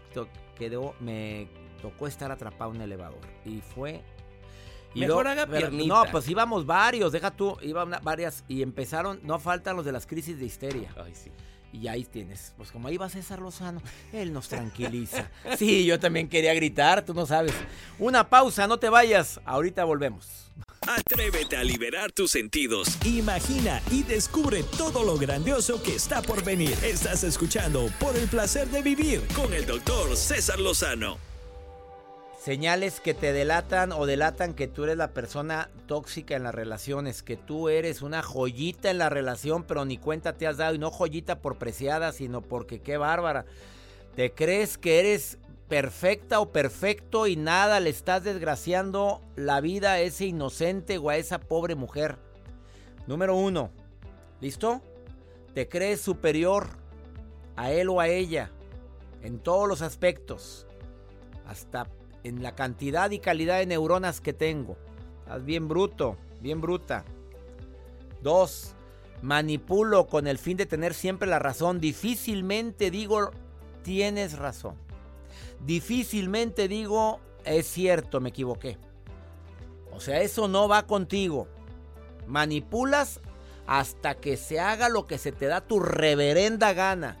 quedó, 0.56 0.94
me 1.00 1.48
tocó 1.80 2.06
estar 2.06 2.30
atrapado 2.30 2.70
en 2.70 2.76
un 2.76 2.82
elevador. 2.82 3.20
Y 3.44 3.60
fue. 3.60 4.02
Y 4.94 5.00
Mejor 5.00 5.26
haga 5.26 5.46
piernita. 5.46 5.94
No, 5.94 6.04
pues 6.10 6.28
íbamos 6.28 6.66
varios, 6.66 7.12
deja 7.12 7.30
tú, 7.30 7.56
iban 7.62 7.96
varias 8.02 8.44
y 8.46 8.62
empezaron, 8.62 9.20
no 9.22 9.38
faltan 9.38 9.74
los 9.74 9.84
de 9.84 9.92
las 9.92 10.06
crisis 10.06 10.38
de 10.38 10.44
histeria. 10.44 10.94
Ay, 11.02 11.14
sí. 11.14 11.30
Y 11.72 11.88
ahí 11.88 12.04
tienes, 12.04 12.52
pues 12.58 12.70
como 12.70 12.88
ahí 12.88 12.98
va 12.98 13.08
César 13.08 13.40
Lozano, 13.40 13.80
él 14.12 14.32
nos 14.32 14.48
tranquiliza. 14.48 15.30
Sí, 15.56 15.86
yo 15.86 15.98
también 15.98 16.28
quería 16.28 16.52
gritar, 16.52 17.02
tú 17.02 17.14
no 17.14 17.24
sabes. 17.24 17.54
Una 17.98 18.28
pausa, 18.28 18.66
no 18.66 18.78
te 18.78 18.90
vayas, 18.90 19.40
ahorita 19.46 19.82
volvemos. 19.84 20.52
Atrévete 20.88 21.56
a 21.56 21.62
liberar 21.62 22.10
tus 22.10 22.32
sentidos. 22.32 22.98
Imagina 23.04 23.80
y 23.92 24.02
descubre 24.02 24.64
todo 24.76 25.04
lo 25.04 25.16
grandioso 25.16 25.80
que 25.80 25.94
está 25.94 26.22
por 26.22 26.42
venir. 26.42 26.76
Estás 26.82 27.22
escuchando 27.22 27.88
Por 28.00 28.16
el 28.16 28.26
placer 28.28 28.68
de 28.68 28.82
vivir 28.82 29.22
con 29.28 29.54
el 29.54 29.64
doctor 29.64 30.16
César 30.16 30.58
Lozano. 30.58 31.18
Señales 32.42 32.98
que 32.98 33.14
te 33.14 33.32
delatan 33.32 33.92
o 33.92 34.06
delatan 34.06 34.54
que 34.54 34.66
tú 34.66 34.82
eres 34.82 34.96
la 34.96 35.12
persona 35.12 35.70
tóxica 35.86 36.34
en 36.34 36.42
las 36.42 36.54
relaciones, 36.54 37.22
que 37.22 37.36
tú 37.36 37.68
eres 37.68 38.02
una 38.02 38.20
joyita 38.20 38.90
en 38.90 38.98
la 38.98 39.08
relación, 39.08 39.62
pero 39.62 39.84
ni 39.84 39.98
cuenta 39.98 40.32
te 40.32 40.48
has 40.48 40.56
dado, 40.56 40.74
y 40.74 40.78
no 40.78 40.90
joyita 40.90 41.38
por 41.38 41.58
preciada, 41.58 42.10
sino 42.10 42.40
porque 42.42 42.80
qué 42.80 42.96
bárbara. 42.96 43.44
Te 44.16 44.32
crees 44.32 44.76
que 44.76 44.98
eres 44.98 45.38
perfecta 45.72 46.38
o 46.40 46.52
perfecto 46.52 47.26
y 47.26 47.34
nada 47.34 47.80
le 47.80 47.88
estás 47.88 48.22
desgraciando 48.24 49.22
la 49.36 49.62
vida 49.62 49.92
a 49.92 50.00
ese 50.00 50.26
inocente 50.26 50.98
o 50.98 51.08
a 51.08 51.16
esa 51.16 51.40
pobre 51.40 51.76
mujer. 51.76 52.18
Número 53.06 53.34
uno, 53.34 53.70
¿listo? 54.42 54.82
Te 55.54 55.70
crees 55.70 56.02
superior 56.02 56.66
a 57.56 57.72
él 57.72 57.88
o 57.88 58.00
a 58.00 58.08
ella 58.08 58.50
en 59.22 59.38
todos 59.38 59.66
los 59.66 59.80
aspectos, 59.80 60.66
hasta 61.46 61.88
en 62.22 62.42
la 62.42 62.54
cantidad 62.54 63.10
y 63.10 63.18
calidad 63.18 63.56
de 63.56 63.64
neuronas 63.64 64.20
que 64.20 64.34
tengo. 64.34 64.76
Estás 65.20 65.42
bien 65.42 65.68
bruto, 65.68 66.18
bien 66.42 66.60
bruta. 66.60 67.02
Dos, 68.20 68.74
manipulo 69.22 70.06
con 70.06 70.26
el 70.26 70.36
fin 70.36 70.58
de 70.58 70.66
tener 70.66 70.92
siempre 70.92 71.30
la 71.30 71.38
razón. 71.38 71.80
Difícilmente 71.80 72.90
digo, 72.90 73.30
tienes 73.82 74.36
razón. 74.36 74.91
Difícilmente 75.64 76.68
digo, 76.68 77.20
es 77.44 77.66
cierto, 77.66 78.20
me 78.20 78.30
equivoqué. 78.30 78.78
O 79.92 80.00
sea, 80.00 80.20
eso 80.20 80.48
no 80.48 80.68
va 80.68 80.86
contigo. 80.86 81.48
Manipulas 82.26 83.20
hasta 83.66 84.14
que 84.14 84.36
se 84.36 84.58
haga 84.58 84.88
lo 84.88 85.06
que 85.06 85.18
se 85.18 85.32
te 85.32 85.46
da 85.46 85.60
tu 85.60 85.80
reverenda 85.80 86.72
gana. 86.72 87.18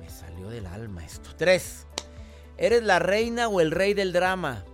Me 0.00 0.10
salió 0.10 0.48
del 0.48 0.66
alma 0.66 1.04
esto. 1.04 1.30
Tres. 1.36 1.86
¿Eres 2.56 2.82
la 2.82 2.98
reina 2.98 3.48
o 3.48 3.60
el 3.60 3.70
rey 3.70 3.94
del 3.94 4.12
drama? 4.12 4.64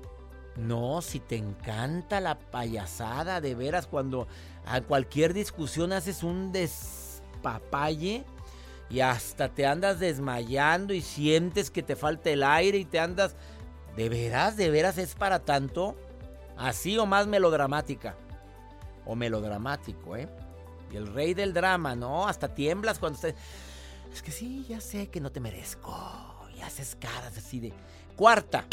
No, 0.57 1.01
si 1.01 1.21
te 1.21 1.37
encanta 1.37 2.21
la 2.21 2.39
payasada, 2.39 3.41
de 3.41 3.55
veras, 3.55 3.87
cuando 3.87 4.27
a 4.67 4.81
cualquier 4.83 5.33
discusión 5.33 5.93
haces 5.93 6.23
un 6.23 6.53
despapalle 6.53 8.25
y 8.91 9.01
hasta 9.01 9.49
te 9.49 9.67
andas 9.67 10.01
desmayando 10.01 10.93
y 10.93 11.01
sientes 11.01 11.71
que 11.71 11.83
te 11.83 11.97
falta 11.97 12.31
el 12.31 12.43
aire 12.43 12.79
y 12.79 12.85
te 12.85 12.99
andas... 12.99 13.37
¿De 13.97 14.09
veras, 14.09 14.57
de 14.57 14.71
veras 14.71 14.99
es 14.99 15.15
para 15.15 15.41
tanto? 15.41 15.97
Así 16.57 16.97
o 16.97 17.07
más 17.07 17.27
melodramática. 17.27 18.17
O 19.05 19.17
melodramático, 19.17 20.17
¿eh? 20.17 20.29
Y 20.93 20.97
el 20.97 21.07
rey 21.09 21.35
del 21.35 21.53
drama, 21.53 21.95
¿no? 21.97 22.27
Hasta 22.27 22.55
tiemblas 22.55 22.99
cuando 22.99 23.17
estás... 23.17 23.35
Es 24.13 24.23
que 24.23 24.31
sí, 24.31 24.65
ya 24.69 24.81
sé 24.81 25.09
que 25.09 25.21
no 25.21 25.31
te 25.31 25.41
merezco 25.41 26.39
haces 26.63 26.97
caras 26.97 27.37
así 27.37 27.61
de... 27.61 27.73
Cuarta, 28.17 28.67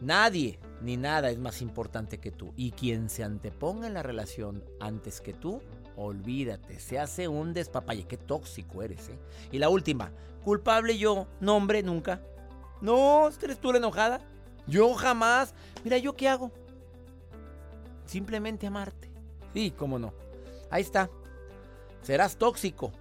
nadie 0.00 0.58
ni 0.80 0.96
nada 0.96 1.30
es 1.30 1.38
más 1.38 1.60
importante 1.62 2.18
que 2.18 2.30
tú. 2.30 2.52
Y 2.56 2.72
quien 2.72 3.10
se 3.10 3.24
anteponga 3.24 3.86
en 3.86 3.94
la 3.94 4.02
relación 4.02 4.64
antes 4.80 5.20
que 5.20 5.34
tú, 5.34 5.60
olvídate, 5.96 6.80
se 6.80 6.98
hace 6.98 7.28
un 7.28 7.52
despapalle. 7.54 8.06
Qué 8.06 8.16
tóxico 8.16 8.82
eres, 8.82 9.08
¿eh? 9.08 9.18
Y 9.52 9.58
la 9.58 9.68
última, 9.68 10.12
culpable 10.44 10.98
yo, 10.98 11.26
no 11.40 11.56
hombre, 11.56 11.82
nunca. 11.82 12.20
No, 12.80 13.28
eres 13.28 13.58
tú 13.58 13.72
la 13.72 13.78
enojada. 13.78 14.20
Yo 14.66 14.94
jamás. 14.94 15.54
Mira, 15.84 15.98
¿yo 15.98 16.14
qué 16.14 16.28
hago? 16.28 16.50
Simplemente 18.06 18.66
amarte. 18.66 19.10
Sí, 19.52 19.70
cómo 19.70 19.98
no. 19.98 20.12
Ahí 20.70 20.82
está. 20.82 21.08
Serás 22.02 22.36
tóxico. 22.36 22.92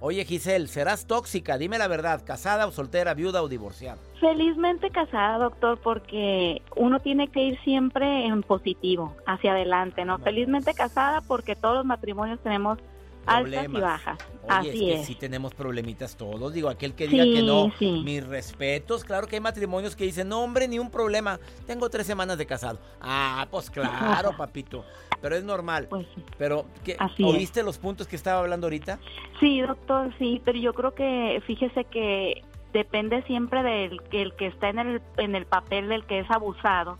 Oye 0.00 0.24
Giselle, 0.24 0.66
¿serás 0.66 1.06
tóxica? 1.06 1.56
Dime 1.56 1.78
la 1.78 1.88
verdad, 1.88 2.22
¿casada 2.24 2.66
o 2.66 2.72
soltera, 2.72 3.14
viuda 3.14 3.42
o 3.42 3.48
divorciada? 3.48 3.98
Felizmente 4.20 4.90
casada, 4.90 5.38
doctor, 5.38 5.78
porque 5.82 6.62
uno 6.76 7.00
tiene 7.00 7.28
que 7.28 7.42
ir 7.42 7.58
siempre 7.60 8.26
en 8.26 8.42
positivo, 8.42 9.14
hacia 9.26 9.52
adelante, 9.52 10.04
¿no? 10.04 10.18
Felizmente 10.18 10.74
casada 10.74 11.20
porque 11.22 11.56
todos 11.56 11.76
los 11.76 11.84
matrimonios 11.86 12.38
tenemos 12.40 12.78
altas 13.26 13.66
y 13.68 13.72
bajas. 13.72 14.18
Oye, 14.42 14.52
Así 14.52 14.68
es 14.68 14.74
que 14.74 14.94
es. 15.00 15.06
sí 15.06 15.14
tenemos 15.14 15.54
problemitas 15.54 16.16
todos. 16.16 16.52
Digo, 16.52 16.68
aquel 16.68 16.94
que 16.94 17.08
diga 17.08 17.24
que 17.24 17.42
no, 17.42 17.72
sí. 17.78 18.02
mis 18.04 18.26
respetos. 18.26 19.04
Claro 19.04 19.26
que 19.26 19.36
hay 19.36 19.40
matrimonios 19.40 19.96
que 19.96 20.04
dicen, 20.04 20.28
no, 20.28 20.42
hombre, 20.42 20.68
ni 20.68 20.78
un 20.78 20.90
problema. 20.90 21.38
Tengo 21.66 21.88
tres 21.90 22.06
semanas 22.06 22.38
de 22.38 22.46
casado. 22.46 22.78
Ah, 23.00 23.46
pues 23.50 23.70
claro, 23.70 24.32
papito. 24.36 24.84
Pero 25.22 25.36
es 25.36 25.44
normal. 25.44 25.86
Pues 25.88 26.06
sí. 26.14 26.22
Pero, 26.36 26.66
¿qué, 26.84 26.96
Así 26.98 27.22
es. 27.22 27.34
¿oíste 27.34 27.62
los 27.62 27.78
puntos 27.78 28.06
que 28.06 28.16
estaba 28.16 28.40
hablando 28.40 28.66
ahorita? 28.66 28.98
Sí, 29.40 29.60
doctor, 29.60 30.12
sí, 30.18 30.42
pero 30.44 30.58
yo 30.58 30.74
creo 30.74 30.94
que 30.94 31.42
fíjese 31.46 31.84
que 31.84 32.42
depende 32.72 33.22
siempre 33.22 33.62
del 33.62 34.02
que 34.10 34.20
el 34.20 34.34
que 34.34 34.48
está 34.48 34.68
en 34.68 34.78
el 34.80 35.02
en 35.16 35.34
el 35.34 35.46
papel 35.46 35.88
del 35.88 36.04
que 36.04 36.20
es 36.20 36.30
abusado. 36.30 36.98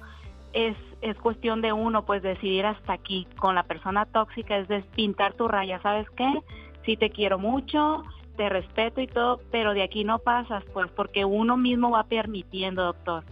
Es 0.52 0.76
es 1.04 1.16
cuestión 1.18 1.61
de 1.61 1.73
uno 1.73 2.04
pues 2.04 2.23
decidir 2.23 2.66
hasta 2.66 2.94
aquí 2.94 3.26
con 3.37 3.54
la 3.54 3.62
persona 3.64 4.06
tóxica 4.06 4.56
es 4.58 4.68
despintar 4.68 5.34
tu 5.34 5.46
raya, 5.49 5.80
¿sabes 5.82 6.08
qué? 6.16 6.32
Sí 6.84 6.96
te 6.96 7.11
quiero 7.11 7.38
mucho, 7.38 8.02
te 8.37 8.49
respeto 8.49 9.00
y 9.00 9.06
todo, 9.06 9.40
pero 9.50 9.75
de 9.75 9.82
aquí 9.82 10.02
no 10.04 10.18
pasas 10.18 10.64
pues 10.73 10.90
porque 10.90 11.25
uno 11.25 11.56
mismo 11.56 11.90
va 11.90 12.04
permitiendo, 12.04 12.84
doctor. 12.84 13.23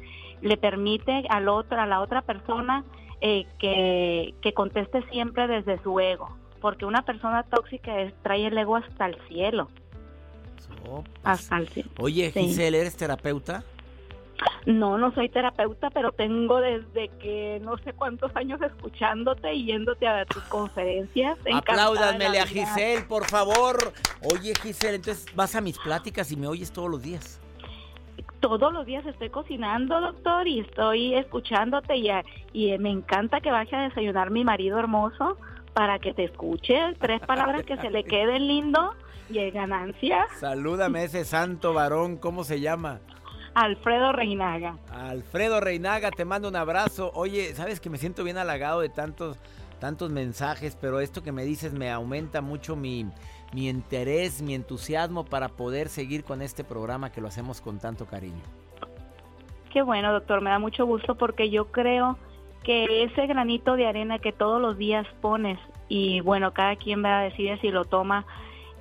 Le 0.42 0.56
permite 0.56 1.24
al 1.28 1.48
otro 1.48 1.80
a 1.80 1.86
la 1.86 2.00
otra 2.00 2.22
persona 2.22 2.84
eh, 3.20 3.46
que 3.58 4.34
que 4.42 4.52
conteste 4.52 5.02
siempre 5.10 5.46
desde 5.48 5.80
su 5.82 5.98
ego 6.00 6.28
porque 6.60 6.84
una 6.84 7.02
persona 7.02 7.42
tóxica 7.42 8.00
es- 8.00 8.14
trae 8.22 8.46
el 8.46 8.56
ego 8.58 8.76
hasta 8.76 9.06
el 9.06 9.16
cielo, 9.28 9.68
hasta 11.24 11.58
el 11.58 11.68
cielo. 11.68 11.90
Oye. 11.98 12.30
Giselle, 12.32 12.80
¿eres 12.80 12.96
terapeuta? 12.96 13.64
No, 14.66 14.96
no 14.98 15.12
soy 15.14 15.28
terapeuta, 15.28 15.90
pero 15.90 16.12
tengo 16.12 16.60
desde 16.60 17.08
que 17.20 17.60
no 17.62 17.76
sé 17.78 17.92
cuántos 17.92 18.34
años 18.36 18.60
escuchándote 18.62 19.52
y 19.54 19.66
yéndote 19.66 20.06
a 20.06 20.24
tus 20.24 20.42
conferencias. 20.44 21.36
Apláudanmele 21.52 22.40
a. 22.40 22.46
Giselle, 22.46 23.02
por 23.02 23.24
favor. 23.26 23.92
Oye, 24.22 24.52
Giselle, 24.62 24.96
entonces 24.96 25.26
vas 25.34 25.54
a 25.56 25.60
mis 25.60 25.78
pláticas 25.78 26.30
y 26.32 26.36
me 26.36 26.46
oyes 26.46 26.72
todos 26.72 26.90
los 26.90 27.02
días. 27.02 27.40
Todos 28.40 28.72
los 28.72 28.84
días 28.86 29.06
estoy 29.06 29.30
cocinando, 29.30 30.00
doctor, 30.00 30.48
y 30.48 30.60
estoy 30.60 31.14
escuchándote 31.14 31.96
y, 31.96 32.10
a- 32.10 32.24
y 32.52 32.76
me 32.78 32.90
encanta 32.90 33.40
que 33.40 33.50
vaya 33.52 33.78
a 33.78 33.82
desayunar 33.84 34.30
mi 34.30 34.42
marido 34.44 34.78
hermoso 34.80 35.36
para 35.74 35.98
que 36.00 36.12
te 36.12 36.24
escuche 36.24 36.76
tres 37.00 37.20
palabras 37.26 37.64
que 37.64 37.76
se 37.76 37.90
le 37.90 38.02
queden 38.02 38.48
lindo 38.48 38.94
y 39.30 39.38
es 39.38 39.54
ganancia. 39.54 40.26
Salúdame 40.40 41.00
a 41.00 41.04
ese 41.04 41.24
santo 41.24 41.72
varón, 41.72 42.16
¿cómo 42.16 42.42
se 42.42 42.60
llama? 42.60 42.98
Alfredo 43.54 44.12
Reinaga. 44.12 44.76
Alfredo 44.90 45.60
Reinaga, 45.60 46.10
te 46.10 46.24
mando 46.24 46.48
un 46.48 46.56
abrazo. 46.56 47.10
Oye, 47.14 47.54
sabes 47.54 47.80
que 47.80 47.90
me 47.90 47.98
siento 47.98 48.24
bien 48.24 48.38
halagado 48.38 48.80
de 48.80 48.88
tantos, 48.88 49.36
tantos 49.78 50.10
mensajes, 50.10 50.76
pero 50.80 51.00
esto 51.00 51.22
que 51.22 51.32
me 51.32 51.44
dices 51.44 51.72
me 51.72 51.90
aumenta 51.90 52.40
mucho 52.40 52.76
mi, 52.76 53.06
mi 53.52 53.68
interés, 53.68 54.42
mi 54.42 54.54
entusiasmo 54.54 55.24
para 55.24 55.48
poder 55.48 55.88
seguir 55.88 56.24
con 56.24 56.40
este 56.40 56.64
programa 56.64 57.12
que 57.12 57.20
lo 57.20 57.28
hacemos 57.28 57.60
con 57.60 57.78
tanto 57.78 58.06
cariño. 58.06 58.42
Qué 59.72 59.82
bueno, 59.82 60.12
doctor, 60.12 60.40
me 60.40 60.50
da 60.50 60.58
mucho 60.58 60.86
gusto 60.86 61.14
porque 61.16 61.50
yo 61.50 61.66
creo 61.66 62.18
que 62.62 63.04
ese 63.04 63.26
granito 63.26 63.76
de 63.76 63.86
arena 63.86 64.18
que 64.18 64.32
todos 64.32 64.60
los 64.60 64.78
días 64.78 65.06
pones 65.20 65.58
y 65.88 66.20
bueno, 66.20 66.52
cada 66.52 66.76
quien 66.76 67.04
va 67.04 67.20
a 67.20 67.22
decidir 67.24 67.58
si 67.60 67.70
lo 67.70 67.84
toma 67.84 68.24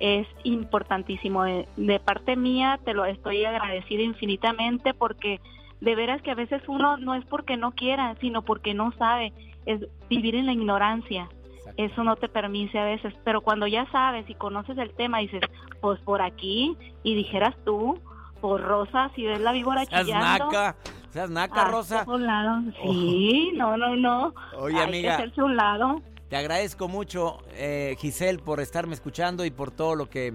es 0.00 0.26
importantísimo. 0.44 1.44
De, 1.44 1.68
de 1.76 2.00
parte 2.00 2.36
mía 2.36 2.78
te 2.84 2.94
lo 2.94 3.04
estoy 3.04 3.44
agradecida 3.44 4.02
infinitamente 4.02 4.94
porque 4.94 5.40
de 5.80 5.94
veras 5.94 6.22
que 6.22 6.30
a 6.30 6.34
veces 6.36 6.62
uno 6.68 6.96
no 6.96 7.14
es 7.14 7.24
porque 7.26 7.56
no 7.56 7.72
quiera, 7.72 8.14
sino 8.20 8.42
porque 8.42 8.72
no 8.74 8.92
sabe, 8.98 9.32
es 9.66 9.80
vivir 10.08 10.34
en 10.36 10.46
la 10.46 10.52
ignorancia. 10.52 11.28
Eso 11.76 12.04
no 12.04 12.16
te 12.16 12.28
permite 12.28 12.78
a 12.78 12.84
veces, 12.84 13.14
pero 13.24 13.40
cuando 13.40 13.66
ya 13.66 13.86
sabes 13.90 14.28
y 14.28 14.34
conoces 14.34 14.76
el 14.78 14.90
tema 14.92 15.18
dices, 15.18 15.40
pues 15.80 15.98
por 16.00 16.20
aquí 16.20 16.76
y 17.02 17.14
dijeras 17.14 17.54
tú, 17.64 17.98
por 18.40 18.60
Rosa, 18.60 19.10
si 19.14 19.24
ves 19.24 19.40
la 19.40 19.52
víbora 19.52 19.84
Seas 19.86 20.04
chillando. 20.04 20.44
naca, 20.46 20.76
seas 21.10 21.30
naca, 21.30 21.64
Rosa. 21.64 22.04
un 22.06 22.26
lado. 22.26 22.60
Sí, 22.82 23.52
no, 23.54 23.76
no, 23.76 23.96
no. 23.96 24.34
Oye, 24.58 24.76
Hay 24.78 24.82
amiga. 24.88 25.16
que 25.16 25.22
hacerse 25.22 25.42
un 25.42 25.56
lado. 25.56 26.02
Te 26.32 26.38
agradezco 26.38 26.88
mucho, 26.88 27.42
eh, 27.56 27.94
Giselle, 27.98 28.38
por 28.38 28.58
estarme 28.58 28.94
escuchando 28.94 29.44
y 29.44 29.50
por 29.50 29.70
todo 29.70 29.94
lo 29.94 30.08
que 30.08 30.32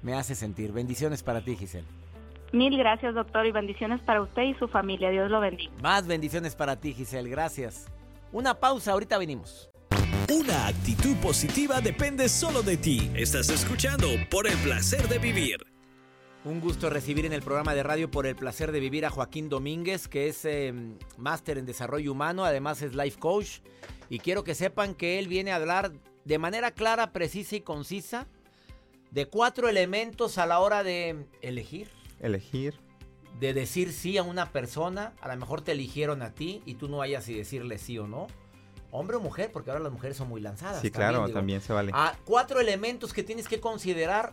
me 0.00 0.14
hace 0.14 0.36
sentir. 0.36 0.70
Bendiciones 0.70 1.24
para 1.24 1.40
ti, 1.40 1.56
Giselle. 1.56 1.88
Mil 2.52 2.78
gracias, 2.78 3.16
doctor, 3.16 3.44
y 3.46 3.50
bendiciones 3.50 4.00
para 4.02 4.22
usted 4.22 4.42
y 4.42 4.54
su 4.54 4.68
familia. 4.68 5.10
Dios 5.10 5.28
lo 5.28 5.40
bendiga. 5.40 5.72
Más 5.82 6.06
bendiciones 6.06 6.54
para 6.54 6.76
ti, 6.76 6.92
Giselle. 6.94 7.28
Gracias. 7.28 7.90
Una 8.30 8.54
pausa, 8.54 8.92
ahorita 8.92 9.18
venimos. 9.18 9.68
Una 10.32 10.68
actitud 10.68 11.16
positiva 11.16 11.80
depende 11.80 12.28
solo 12.28 12.62
de 12.62 12.76
ti. 12.76 13.10
Estás 13.16 13.50
escuchando 13.50 14.06
por 14.30 14.46
el 14.46 14.56
placer 14.58 15.08
de 15.08 15.18
vivir. 15.18 15.69
Un 16.44 16.60
gusto 16.60 16.88
recibir 16.88 17.26
en 17.26 17.34
el 17.34 17.42
programa 17.42 17.74
de 17.74 17.82
radio 17.82 18.10
por 18.10 18.26
el 18.26 18.34
placer 18.34 18.72
de 18.72 18.80
vivir 18.80 19.04
a 19.04 19.10
Joaquín 19.10 19.50
Domínguez, 19.50 20.08
que 20.08 20.28
es 20.28 20.44
eh, 20.46 20.72
máster 21.18 21.58
en 21.58 21.66
desarrollo 21.66 22.12
humano, 22.12 22.46
además 22.46 22.80
es 22.80 22.94
life 22.94 23.18
coach. 23.18 23.58
Y 24.08 24.20
quiero 24.20 24.42
que 24.42 24.54
sepan 24.54 24.94
que 24.94 25.18
él 25.18 25.28
viene 25.28 25.52
a 25.52 25.56
hablar 25.56 25.92
de 26.24 26.38
manera 26.38 26.70
clara, 26.70 27.12
precisa 27.12 27.56
y 27.56 27.60
concisa 27.60 28.26
de 29.10 29.26
cuatro 29.26 29.68
elementos 29.68 30.38
a 30.38 30.46
la 30.46 30.60
hora 30.60 30.82
de 30.82 31.26
elegir, 31.42 31.90
Elegir. 32.20 32.74
de 33.38 33.52
decir 33.52 33.92
sí 33.92 34.16
a 34.16 34.22
una 34.22 34.50
persona. 34.50 35.12
A 35.20 35.28
lo 35.28 35.36
mejor 35.38 35.60
te 35.60 35.72
eligieron 35.72 36.22
a 36.22 36.32
ti 36.34 36.62
y 36.64 36.74
tú 36.76 36.88
no 36.88 36.98
vayas 36.98 37.28
y 37.28 37.34
decirle 37.34 37.76
sí 37.76 37.98
o 37.98 38.06
no. 38.06 38.28
Hombre 38.92 39.18
o 39.18 39.20
mujer, 39.20 39.52
porque 39.52 39.70
ahora 39.70 39.82
las 39.82 39.92
mujeres 39.92 40.16
son 40.16 40.28
muy 40.28 40.40
lanzadas. 40.40 40.80
Sí, 40.80 40.90
claro, 40.90 41.26
digo. 41.26 41.38
también 41.38 41.60
se 41.60 41.72
vale. 41.74 41.92
Ah, 41.94 42.14
cuatro 42.24 42.60
elementos 42.60 43.12
que 43.12 43.22
tienes 43.22 43.46
que 43.46 43.60
considerar 43.60 44.32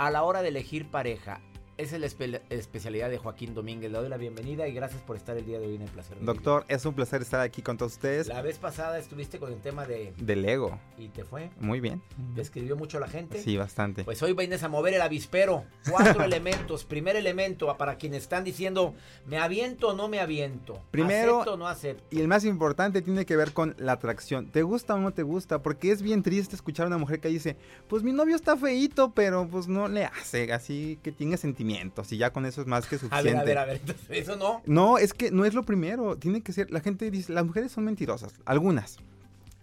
a 0.00 0.10
la 0.10 0.22
hora 0.22 0.40
de 0.40 0.48
elegir 0.48 0.86
pareja. 0.86 1.42
Esa 1.80 1.96
es 1.96 2.00
la 2.02 2.06
espe- 2.08 2.40
especialidad 2.50 3.08
de 3.08 3.16
Joaquín 3.16 3.54
Domínguez. 3.54 3.90
Le 3.90 3.96
doy 3.96 4.08
la 4.10 4.18
bienvenida 4.18 4.68
y 4.68 4.74
gracias 4.74 5.00
por 5.00 5.16
estar 5.16 5.34
el 5.38 5.46
día 5.46 5.58
de 5.58 5.66
hoy 5.66 5.76
en 5.76 5.82
el 5.82 5.88
placer. 5.88 6.18
de 6.18 6.26
Doctor, 6.26 6.66
es 6.68 6.84
un 6.84 6.92
placer 6.92 7.22
estar 7.22 7.40
aquí 7.40 7.62
con 7.62 7.78
todos 7.78 7.92
ustedes. 7.92 8.26
La 8.26 8.42
vez 8.42 8.58
pasada 8.58 8.98
estuviste 8.98 9.38
con 9.38 9.50
el 9.50 9.60
tema 9.60 9.86
de... 9.86 10.12
Del 10.18 10.44
ego. 10.44 10.78
¿Y 10.98 11.08
te 11.08 11.24
fue? 11.24 11.48
Muy 11.58 11.80
bien. 11.80 12.02
¿Te 12.34 12.42
escribió 12.42 12.76
mucho 12.76 13.00
la 13.00 13.08
gente? 13.08 13.42
Sí, 13.42 13.56
bastante. 13.56 14.04
Pues 14.04 14.22
hoy 14.22 14.34
vienes 14.34 14.62
a 14.62 14.68
mover 14.68 14.92
el 14.92 15.00
avispero. 15.00 15.64
Cuatro 15.90 16.22
elementos. 16.24 16.84
Primer 16.84 17.16
elemento 17.16 17.74
para 17.78 17.96
quienes 17.96 18.24
están 18.24 18.44
diciendo, 18.44 18.94
¿me 19.26 19.38
aviento 19.38 19.88
o 19.88 19.94
no 19.94 20.08
me 20.08 20.20
aviento? 20.20 20.82
Primero- 20.90 21.36
¿Acepto 21.40 21.54
o 21.54 21.56
no 21.56 21.66
acepto? 21.66 22.04
Y 22.14 22.20
el 22.20 22.28
más 22.28 22.44
importante 22.44 23.00
tiene 23.00 23.24
que 23.24 23.36
ver 23.36 23.54
con 23.54 23.74
la 23.78 23.92
atracción. 23.92 24.50
¿Te 24.50 24.62
gusta 24.62 24.96
o 24.96 24.98
no 24.98 25.12
te 25.14 25.22
gusta? 25.22 25.62
Porque 25.62 25.90
es 25.92 26.02
bien 26.02 26.22
triste 26.22 26.54
escuchar 26.56 26.84
a 26.84 26.88
una 26.88 26.98
mujer 26.98 27.20
que 27.20 27.28
dice, 27.28 27.56
pues 27.88 28.02
mi 28.02 28.12
novio 28.12 28.36
está 28.36 28.54
feíto, 28.58 29.12
pero 29.14 29.48
pues 29.48 29.66
no 29.66 29.88
le 29.88 30.04
hace, 30.04 30.52
así 30.52 30.98
que 31.02 31.10
tiene 31.12 31.38
sentimientos 31.70 32.12
y 32.12 32.16
ya 32.18 32.32
con 32.32 32.46
eso 32.46 32.60
es 32.60 32.66
más 32.66 32.86
que 32.86 32.96
A 32.96 32.98
suficiente. 32.98 33.30
ver, 33.30 33.38
a 33.38 33.44
ver, 33.44 33.58
a 33.58 33.64
ver. 33.66 33.76
Entonces, 33.78 34.06
eso 34.10 34.36
no. 34.36 34.62
No, 34.66 34.98
es 34.98 35.14
que 35.14 35.30
no 35.30 35.44
es 35.44 35.54
lo 35.54 35.62
primero. 35.64 36.16
Tiene 36.16 36.42
que 36.42 36.52
ser, 36.52 36.70
la 36.70 36.80
gente 36.80 37.10
dice, 37.10 37.32
las 37.32 37.44
mujeres 37.44 37.72
son 37.72 37.84
mentirosas, 37.84 38.32
algunas. 38.44 38.98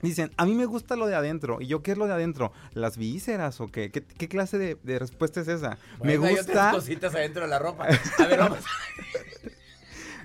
Dicen, 0.02 0.32
a 0.38 0.46
mí 0.46 0.54
me 0.54 0.66
gusta 0.66 0.96
lo 0.96 1.08
de 1.08 1.16
adentro. 1.16 1.58
¿Y 1.60 1.66
yo 1.66 1.82
qué 1.82 1.94
es 1.94 1.98
lo 1.98 2.06
de 2.06 2.14
adentro? 2.14 2.52
¿Las 2.74 2.98
vísceras 2.98 3.60
o 3.62 3.68
qué? 3.68 3.90
¿Qué, 3.90 4.04
qué 4.04 4.28
clase 4.28 4.60
de, 4.60 4.78
de 4.84 5.00
respuesta 5.00 5.42
es 5.42 5.48
esa? 5.48 5.80
me 6.04 6.18
Bueno, 6.20 6.26
hay 6.26 6.34
otras 6.34 6.46
gusta... 6.46 6.72
cositas 6.72 7.16
adentro 7.16 7.42
de 7.44 7.48
la 7.50 7.58
ropa. 7.58 7.88
A 8.20 8.26
ver, 8.28 8.38
vamos. 8.40 8.60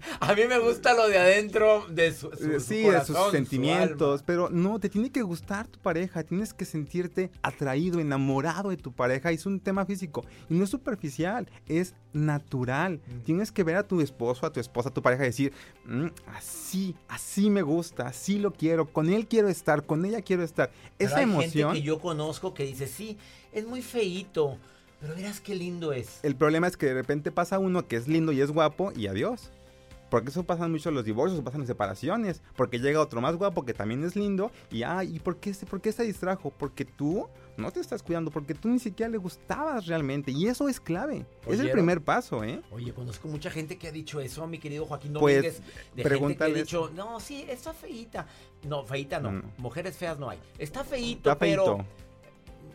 A 0.20 0.34
mí 0.34 0.42
me 0.48 0.58
gusta 0.58 0.94
lo 0.94 1.08
de 1.08 1.18
adentro 1.18 1.86
de 1.88 2.12
su, 2.12 2.30
su- 2.36 2.52
Eh, 2.52 2.60
sí, 2.60 2.82
de 2.82 3.04
sus 3.04 3.16
su 3.16 3.30
sentimientos, 3.30 4.22
pero 4.24 4.50
no, 4.50 4.78
te 4.78 4.88
tiene 4.88 5.10
que 5.10 5.22
gustar 5.22 5.66
tu 5.68 5.78
pareja, 5.78 6.22
tienes 6.22 6.52
que 6.54 6.64
sentirte 6.64 7.30
atraído, 7.42 8.00
enamorado 8.00 8.70
de 8.70 8.76
tu 8.76 8.92
pareja, 8.92 9.30
es 9.30 9.46
un 9.46 9.60
tema 9.60 9.84
físico 9.86 10.24
y 10.50 10.54
no 10.54 10.64
es 10.64 10.70
superficial, 10.70 11.48
es 11.66 11.94
natural. 12.12 13.00
Mm. 13.06 13.20
Tienes 13.24 13.52
que 13.52 13.64
ver 13.64 13.76
a 13.76 13.82
tu 13.86 14.00
esposo, 14.00 14.44
a 14.46 14.52
tu 14.52 14.60
esposa, 14.60 14.88
a 14.90 14.94
tu 14.94 15.02
pareja 15.02 15.22
y 15.24 15.26
decir, 15.28 15.52
"Mm, 15.84 16.06
así, 16.34 16.94
así 17.08 17.48
me 17.50 17.62
gusta, 17.62 18.06
así 18.06 18.38
lo 18.38 18.52
quiero, 18.52 18.86
con 18.92 19.08
él 19.08 19.26
quiero 19.28 19.48
estar, 19.48 19.84
con 19.86 20.04
ella 20.04 20.20
quiero 20.22 20.42
estar. 20.42 20.70
Pero 20.98 21.08
Esa 21.10 21.18
hay 21.18 21.24
emoción... 21.24 21.70
gente 21.70 21.80
que 21.80 21.86
yo 21.86 22.00
conozco 22.00 22.54
que 22.54 22.64
dice, 22.64 22.86
sí, 22.86 23.16
es 23.52 23.66
muy 23.66 23.82
feíto, 23.82 24.58
pero 25.00 25.14
verás 25.14 25.40
qué 25.40 25.54
lindo 25.54 25.92
es. 25.92 26.20
El 26.22 26.36
problema 26.36 26.66
es 26.66 26.76
que 26.76 26.86
de 26.86 26.94
repente 26.94 27.32
pasa 27.32 27.58
uno 27.58 27.86
que 27.88 27.96
es 27.96 28.08
lindo 28.08 28.32
y 28.32 28.40
es 28.40 28.50
guapo 28.50 28.92
y 28.94 29.06
adiós. 29.06 29.50
Porque 30.12 30.28
eso 30.28 30.44
pasa 30.44 30.68
mucho 30.68 30.90
en 30.90 30.94
los 30.94 31.06
divorcios, 31.06 31.40
pasan 31.40 31.62
en 31.62 31.66
separaciones. 31.66 32.42
Porque 32.54 32.78
llega 32.78 33.00
otro 33.00 33.22
más 33.22 33.34
guapo 33.34 33.64
que 33.64 33.72
también 33.72 34.04
es 34.04 34.14
lindo. 34.14 34.52
Y 34.70 34.82
ay, 34.82 35.16
¿y 35.16 35.18
por 35.18 35.38
qué, 35.38 35.54
se, 35.54 35.64
por 35.64 35.80
qué 35.80 35.90
se 35.90 36.02
distrajo? 36.02 36.50
Porque 36.50 36.84
tú 36.84 37.26
no 37.56 37.70
te 37.70 37.80
estás 37.80 38.02
cuidando, 38.02 38.30
porque 38.30 38.52
tú 38.52 38.68
ni 38.68 38.78
siquiera 38.78 39.08
le 39.10 39.16
gustabas 39.16 39.86
realmente. 39.86 40.30
Y 40.30 40.48
eso 40.48 40.68
es 40.68 40.80
clave. 40.80 41.24
Es 41.46 41.60
el 41.60 41.70
primer 41.70 42.02
paso, 42.02 42.44
¿eh? 42.44 42.60
Oye, 42.72 42.92
conozco 42.92 43.26
mucha 43.26 43.50
gente 43.50 43.78
que 43.78 43.88
ha 43.88 43.90
dicho 43.90 44.20
eso, 44.20 44.46
mi 44.46 44.58
querido 44.58 44.84
Joaquín 44.84 45.14
Pues, 45.14 45.36
Domínguez. 45.36 45.62
de 45.96 46.02
gente 46.04 46.36
que 46.36 46.44
ha 46.44 46.48
dicho, 46.48 46.90
no, 46.94 47.18
sí, 47.18 47.46
está 47.48 47.72
feíta. 47.72 48.26
No, 48.68 48.84
feíta 48.84 49.18
no. 49.18 49.40
Mujeres 49.56 49.96
feas 49.96 50.18
no 50.18 50.28
hay. 50.28 50.38
Está 50.58 50.84
feíto, 50.84 51.30
Está 51.30 51.36
feito. 51.36 51.64
Pero, 51.64 51.86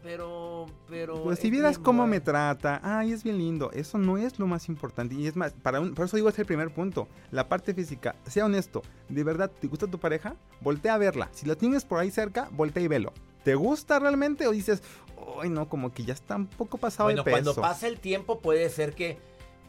pero... 0.02 0.66
Pues 1.24 1.40
si 1.40 1.50
vieras 1.50 1.78
cómo 1.78 2.08
me 2.08 2.20
trata, 2.20 2.80
ay, 2.84 3.12
es 3.12 3.24
bien 3.24 3.38
lindo. 3.38 3.72
Eso 3.72 3.98
no 3.98 4.18
es 4.18 4.40
lo 4.40 4.48
más 4.48 4.70
importante. 4.70 5.16
Y 5.16 5.28
es 5.28 5.36
más, 5.36 5.54
para 5.54 5.80
un- 5.82 5.94
por 5.94 6.06
eso 6.06 6.16
digo 6.18 6.30
es 6.30 6.40
el 6.40 6.46
primer 6.46 6.74
punto. 6.74 7.08
La 7.32 7.48
parte 7.50 7.74
física. 7.74 8.16
Sea 8.26 8.46
honesto. 8.46 8.82
¿De 9.10 9.24
verdad 9.24 9.52
te 9.52 9.68
gusta 9.68 9.88
tu 9.88 10.00
pareja? 10.00 10.36
Voltea 10.62 10.94
a 10.96 10.98
verla. 10.98 11.30
Si 11.32 11.46
la 11.46 11.56
tienes 11.56 11.86
por 11.86 12.00
ahí 12.00 12.12
cerca, 12.12 12.50
voltea 12.52 12.84
y 12.84 12.88
velo. 12.88 13.14
¿Te 13.44 13.56
gusta 13.56 14.00
realmente 14.00 14.48
o 14.48 14.52
dices, 14.52 14.82
ay 15.42 15.50
no, 15.50 15.70
como 15.70 15.94
que 15.94 16.04
ya 16.04 16.14
está 16.14 16.36
un 16.36 16.48
poco 16.48 16.78
pasado 16.78 17.06
bueno, 17.08 17.24
de 17.24 17.32
peso. 17.32 17.44
cuando 17.44 17.62
pasa 17.62 17.88
el 17.88 18.00
tiempo 18.00 18.40
puede 18.40 18.70
ser 18.70 18.94
que, 18.94 19.18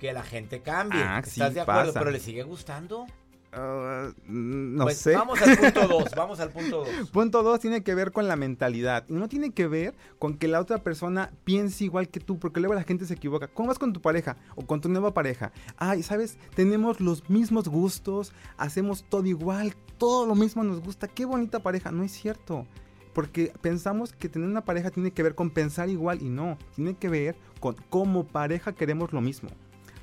que 0.01 0.13
la 0.13 0.23
gente 0.23 0.61
cambie. 0.63 1.01
Ah, 1.03 1.21
¿Estás 1.25 1.49
sí, 1.49 1.55
de 1.55 1.61
acuerdo? 1.61 1.87
pasa. 1.93 1.99
Pero 2.01 2.11
le 2.11 2.21
sigue 2.21 2.43
gustando. 2.43 3.07
Ah, 3.53 4.11
no 4.27 4.85
Pues 4.85 4.99
sé. 4.99 5.15
Vamos 5.15 5.41
al 5.41 5.57
punto 5.57 5.89
2, 5.89 6.11
vamos 6.15 6.41
al 6.41 6.51
punto 6.51 6.85
2. 6.85 7.11
Punto 7.11 7.43
dos 7.43 7.61
tiene 7.61 7.83
que 7.83 7.95
ver 7.95 8.13
con 8.13 8.29
la 8.29 8.37
mentalidad. 8.37 9.05
Y 9.09 9.15
no 9.15 9.29
tiene 9.29 9.53
que 9.53 9.67
ver 9.67 9.95
con 10.19 10.37
que 10.37 10.49
la 10.49 10.61
otra 10.61 10.79
persona 10.83 11.33
piense 11.45 11.85
igual 11.85 12.09
que 12.09 12.21
tú, 12.21 12.39
porque 12.39 12.61
luego 12.61 12.75
la 12.75 12.83
gente 12.83 13.07
se 13.07 13.15
equivoca. 13.15 13.49
¿Cómo 13.49 13.69
vas 13.69 13.79
con 13.79 13.93
tu 13.93 14.03
pareja 14.03 14.37
o 14.55 14.67
con 14.67 14.81
tu 14.81 14.89
nueva 14.89 15.15
pareja? 15.15 15.53
Ay, 15.77 16.03
¿sabes? 16.03 16.37
Tenemos 16.55 17.01
los 17.01 17.31
mismos 17.31 17.69
gustos, 17.69 18.33
hacemos 18.59 19.05
todo 19.09 19.25
igual, 19.27 19.75
todo 19.97 20.27
lo 20.27 20.35
mismo 20.35 20.63
nos 20.63 20.81
gusta. 20.81 21.09
Qué 21.09 21.25
bonita 21.25 21.61
pareja. 21.61 21.91
No 21.91 22.05
es 22.05 22.13
cierto. 22.13 22.67
Porque 23.15 23.53
pensamos 23.63 24.13
que 24.13 24.29
tener 24.29 24.49
una 24.49 24.65
pareja 24.65 24.91
tiene 24.91 25.11
que 25.11 25.23
ver 25.23 25.35
con 25.35 25.51
pensar 25.51 25.89
igual 25.89 26.21
y 26.23 26.29
no. 26.29 26.59
Tiene 26.77 26.95
que 26.95 27.09
ver 27.09 27.35
con 27.59 27.75
cómo 27.89 28.25
pareja 28.25 28.75
queremos 28.75 29.13
lo 29.13 29.21
mismo. 29.21 29.49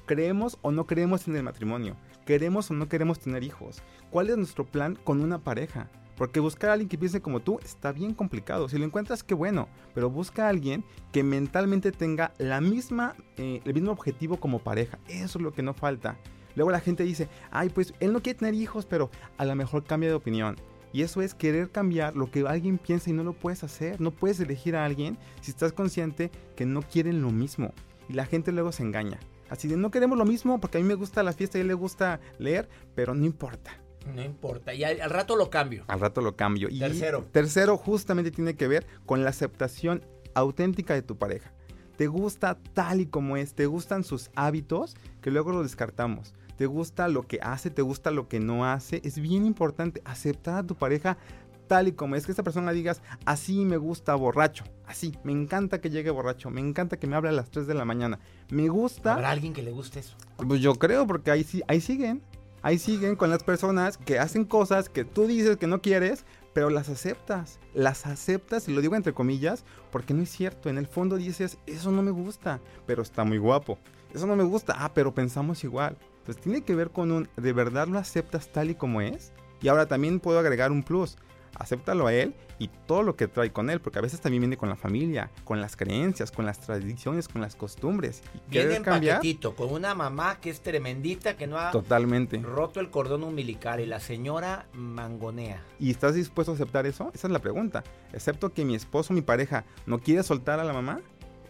¿Creemos 0.05 0.57
o 0.61 0.71
no 0.71 0.85
creemos 0.85 1.27
en 1.27 1.35
el 1.35 1.43
matrimonio? 1.43 1.95
¿Queremos 2.25 2.71
o 2.71 2.73
no 2.73 2.89
queremos 2.89 3.19
tener 3.19 3.43
hijos? 3.43 3.83
¿Cuál 4.09 4.31
es 4.31 4.37
nuestro 4.37 4.65
plan 4.65 4.97
con 5.03 5.21
una 5.21 5.43
pareja? 5.43 5.91
Porque 6.17 6.39
buscar 6.39 6.71
a 6.71 6.73
alguien 6.73 6.89
que 6.89 6.97
piense 6.97 7.21
como 7.21 7.39
tú 7.39 7.59
está 7.63 7.91
bien 7.91 8.15
complicado. 8.15 8.67
Si 8.67 8.79
lo 8.79 8.85
encuentras, 8.85 9.23
qué 9.23 9.35
bueno. 9.35 9.67
Pero 9.93 10.09
busca 10.09 10.45
a 10.45 10.49
alguien 10.49 10.83
que 11.11 11.23
mentalmente 11.23 11.91
tenga 11.91 12.33
la 12.39 12.61
misma, 12.61 13.15
eh, 13.37 13.61
el 13.63 13.73
mismo 13.75 13.91
objetivo 13.91 14.37
como 14.37 14.59
pareja. 14.59 14.97
Eso 15.07 15.37
es 15.37 15.43
lo 15.43 15.53
que 15.53 15.61
no 15.61 15.75
falta. 15.75 16.17
Luego 16.55 16.71
la 16.71 16.79
gente 16.79 17.03
dice, 17.03 17.29
ay, 17.51 17.69
pues 17.69 17.93
él 17.99 18.11
no 18.11 18.23
quiere 18.23 18.39
tener 18.39 18.55
hijos, 18.55 18.85
pero 18.85 19.11
a 19.37 19.45
lo 19.45 19.53
mejor 19.55 19.83
cambia 19.83 20.09
de 20.09 20.15
opinión. 20.15 20.55
Y 20.93 21.03
eso 21.03 21.21
es 21.21 21.35
querer 21.35 21.69
cambiar 21.69 22.15
lo 22.15 22.31
que 22.31 22.47
alguien 22.47 22.77
piensa 22.79 23.09
y 23.09 23.13
no 23.13 23.23
lo 23.23 23.33
puedes 23.33 23.63
hacer. 23.63 24.01
No 24.01 24.09
puedes 24.09 24.39
elegir 24.39 24.75
a 24.75 24.85
alguien 24.85 25.17
si 25.41 25.51
estás 25.51 25.73
consciente 25.73 26.31
que 26.55 26.65
no 26.65 26.81
quieren 26.81 27.21
lo 27.21 27.29
mismo. 27.29 27.73
Y 28.09 28.13
la 28.13 28.25
gente 28.25 28.51
luego 28.51 28.71
se 28.71 28.81
engaña. 28.81 29.19
Así 29.49 29.67
de 29.67 29.77
no 29.77 29.91
queremos 29.91 30.17
lo 30.17 30.25
mismo 30.25 30.59
porque 30.59 30.77
a 30.77 30.81
mí 30.81 30.87
me 30.87 30.95
gusta 30.95 31.23
la 31.23 31.33
fiesta 31.33 31.57
y 31.57 31.59
a 31.59 31.63
él 31.63 31.67
le 31.67 31.73
gusta 31.73 32.19
leer, 32.39 32.67
pero 32.95 33.13
no 33.13 33.25
importa. 33.25 33.71
No 34.13 34.23
importa, 34.23 34.73
y 34.73 34.83
al, 34.83 35.01
al 35.01 35.09
rato 35.09 35.35
lo 35.35 35.49
cambio. 35.49 35.83
Al 35.87 35.99
rato 35.99 36.21
lo 36.21 36.35
cambio. 36.35 36.67
Y 36.69 36.79
Tercero. 36.79 37.25
Tercero 37.31 37.77
justamente 37.77 38.31
tiene 38.31 38.55
que 38.55 38.67
ver 38.67 38.85
con 39.05 39.23
la 39.23 39.31
aceptación 39.31 40.05
auténtica 40.35 40.93
de 40.93 41.01
tu 41.01 41.17
pareja. 41.17 41.51
Te 41.97 42.07
gusta 42.07 42.57
tal 42.73 43.01
y 43.01 43.07
como 43.07 43.37
es, 43.37 43.55
te 43.55 43.65
gustan 43.65 44.03
sus 44.03 44.29
hábitos 44.35 44.95
que 45.21 45.31
luego 45.31 45.51
lo 45.51 45.63
descartamos. 45.63 46.33
Te 46.57 46.67
gusta 46.67 47.07
lo 47.07 47.23
que 47.23 47.39
hace, 47.41 47.69
te 47.69 47.81
gusta 47.81 48.11
lo 48.11 48.27
que 48.27 48.39
no 48.39 48.65
hace. 48.65 49.01
Es 49.03 49.19
bien 49.19 49.45
importante 49.45 50.01
aceptar 50.05 50.55
a 50.55 50.67
tu 50.67 50.75
pareja 50.75 51.17
tal 51.67 51.87
y 51.87 51.93
como 51.93 52.15
es. 52.15 52.25
Que 52.25 52.31
esta 52.31 52.43
persona 52.43 52.71
digas, 52.71 53.01
así 53.25 53.65
me 53.65 53.77
gusta 53.77 54.15
borracho. 54.15 54.63
Así, 54.85 55.17
me 55.23 55.31
encanta 55.31 55.81
que 55.81 55.89
llegue 55.89 56.09
borracho. 56.09 56.49
Me 56.49 56.61
encanta 56.61 56.97
que 56.97 57.07
me 57.07 57.15
hable 57.15 57.29
a 57.29 57.33
las 57.33 57.49
3 57.49 57.67
de 57.67 57.73
la 57.73 57.85
mañana. 57.85 58.19
Me 58.49 58.69
gusta. 58.69 59.13
¿Habrá 59.13 59.31
alguien 59.31 59.53
que 59.53 59.63
le 59.63 59.71
guste 59.71 59.99
eso? 59.99 60.15
Pues 60.37 60.61
yo 60.61 60.75
creo, 60.75 61.07
porque 61.07 61.31
ahí, 61.31 61.45
ahí 61.67 61.81
siguen. 61.81 62.21
Ahí 62.61 62.79
siguen 62.79 63.15
con 63.15 63.29
las 63.29 63.43
personas 63.43 63.97
que 63.97 64.17
hacen 64.17 64.43
cosas 64.43 64.89
que 64.89 65.05
tú 65.05 65.27
dices 65.27 65.57
que 65.57 65.67
no 65.67 65.81
quieres, 65.81 66.25
pero 66.51 66.71
las 66.71 66.89
aceptas. 66.89 67.59
Las 67.75 68.07
aceptas, 68.07 68.67
y 68.67 68.73
lo 68.73 68.81
digo 68.81 68.95
entre 68.95 69.13
comillas, 69.13 69.63
porque 69.91 70.15
no 70.15 70.23
es 70.23 70.31
cierto. 70.31 70.69
En 70.69 70.79
el 70.79 70.87
fondo 70.87 71.15
dices, 71.17 71.59
eso 71.67 71.91
no 71.91 72.01
me 72.01 72.11
gusta, 72.11 72.59
pero 72.87 73.03
está 73.03 73.23
muy 73.23 73.37
guapo. 73.37 73.77
Eso 74.13 74.25
no 74.25 74.35
me 74.35 74.43
gusta, 74.43 74.73
ah, 74.79 74.93
pero 74.93 75.13
pensamos 75.13 75.63
igual. 75.63 75.97
Entonces 76.19 76.41
tiene 76.41 76.63
que 76.63 76.73
ver 76.73 76.89
con 76.89 77.11
un, 77.11 77.29
¿de 77.35 77.53
verdad 77.53 77.87
lo 77.87 77.99
aceptas 77.99 78.51
tal 78.51 78.71
y 78.71 78.75
como 78.75 79.01
es? 79.01 79.31
Y 79.61 79.67
ahora 79.67 79.87
también 79.87 80.19
puedo 80.19 80.39
agregar 80.39 80.71
un 80.71 80.81
plus. 80.81 81.17
Acéptalo 81.55 82.07
a 82.07 82.13
él 82.13 82.33
y 82.59 82.69
todo 82.85 83.03
lo 83.03 83.15
que 83.15 83.27
trae 83.27 83.51
con 83.51 83.69
él, 83.69 83.79
porque 83.81 83.99
a 83.99 84.01
veces 84.01 84.19
también 84.21 84.41
viene 84.41 84.57
con 84.57 84.69
la 84.69 84.75
familia, 84.75 85.29
con 85.43 85.61
las 85.61 85.75
creencias, 85.75 86.31
con 86.31 86.45
las 86.45 86.59
tradiciones, 86.59 87.27
con 87.27 87.41
las 87.41 87.55
costumbres. 87.55 88.21
Y 88.47 88.51
Viene 88.51 88.75
en 88.75 88.83
cambiar, 88.83 89.17
paquetito, 89.17 89.55
con 89.55 89.71
una 89.71 89.93
mamá 89.95 90.39
que 90.39 90.49
es 90.49 90.61
tremendita, 90.61 91.35
que 91.37 91.47
no 91.47 91.57
ha 91.57 91.71
totalmente. 91.71 92.37
roto 92.39 92.79
el 92.79 92.89
cordón 92.89 93.23
umbilical 93.23 93.79
y 93.79 93.85
la 93.85 93.99
señora 93.99 94.67
mangonea. 94.73 95.61
¿Y 95.79 95.91
estás 95.91 96.15
dispuesto 96.15 96.51
a 96.51 96.55
aceptar 96.55 96.85
eso? 96.85 97.11
Esa 97.13 97.27
es 97.27 97.33
la 97.33 97.39
pregunta. 97.39 97.83
Excepto 98.13 98.53
que 98.53 98.65
mi 98.65 98.75
esposo, 98.75 99.13
mi 99.13 99.21
pareja, 99.21 99.65
no 99.85 99.99
quiere 99.99 100.23
soltar 100.23 100.59
a 100.59 100.63
la 100.63 100.73
mamá, 100.73 101.01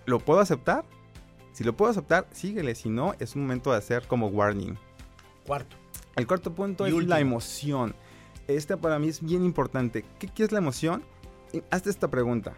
¿lo 0.05 0.19
puedo 0.19 0.39
aceptar? 0.39 0.85
Si 1.53 1.63
lo 1.63 1.75
puedo 1.75 1.91
aceptar, 1.91 2.27
síguele. 2.31 2.75
Si 2.75 2.89
no, 2.89 3.15
es 3.19 3.35
un 3.35 3.43
momento 3.43 3.71
de 3.71 3.77
hacer 3.77 4.05
como 4.07 4.27
warning. 4.27 4.77
Cuarto. 5.47 5.75
El 6.15 6.27
cuarto 6.27 6.53
punto 6.53 6.85
Y 6.85 6.89
es 6.89 6.93
último. 6.95 7.09
la 7.09 7.19
emoción. 7.19 7.95
Esta 8.47 8.77
para 8.77 8.99
mí 8.99 9.07
es 9.07 9.21
bien 9.21 9.43
importante. 9.43 10.05
¿Qué, 10.19 10.43
es 10.43 10.51
la 10.51 10.59
emoción? 10.59 11.03
Y 11.51 11.63
Hazte 11.71 11.89
esta 11.89 12.09
pregunta. 12.09 12.53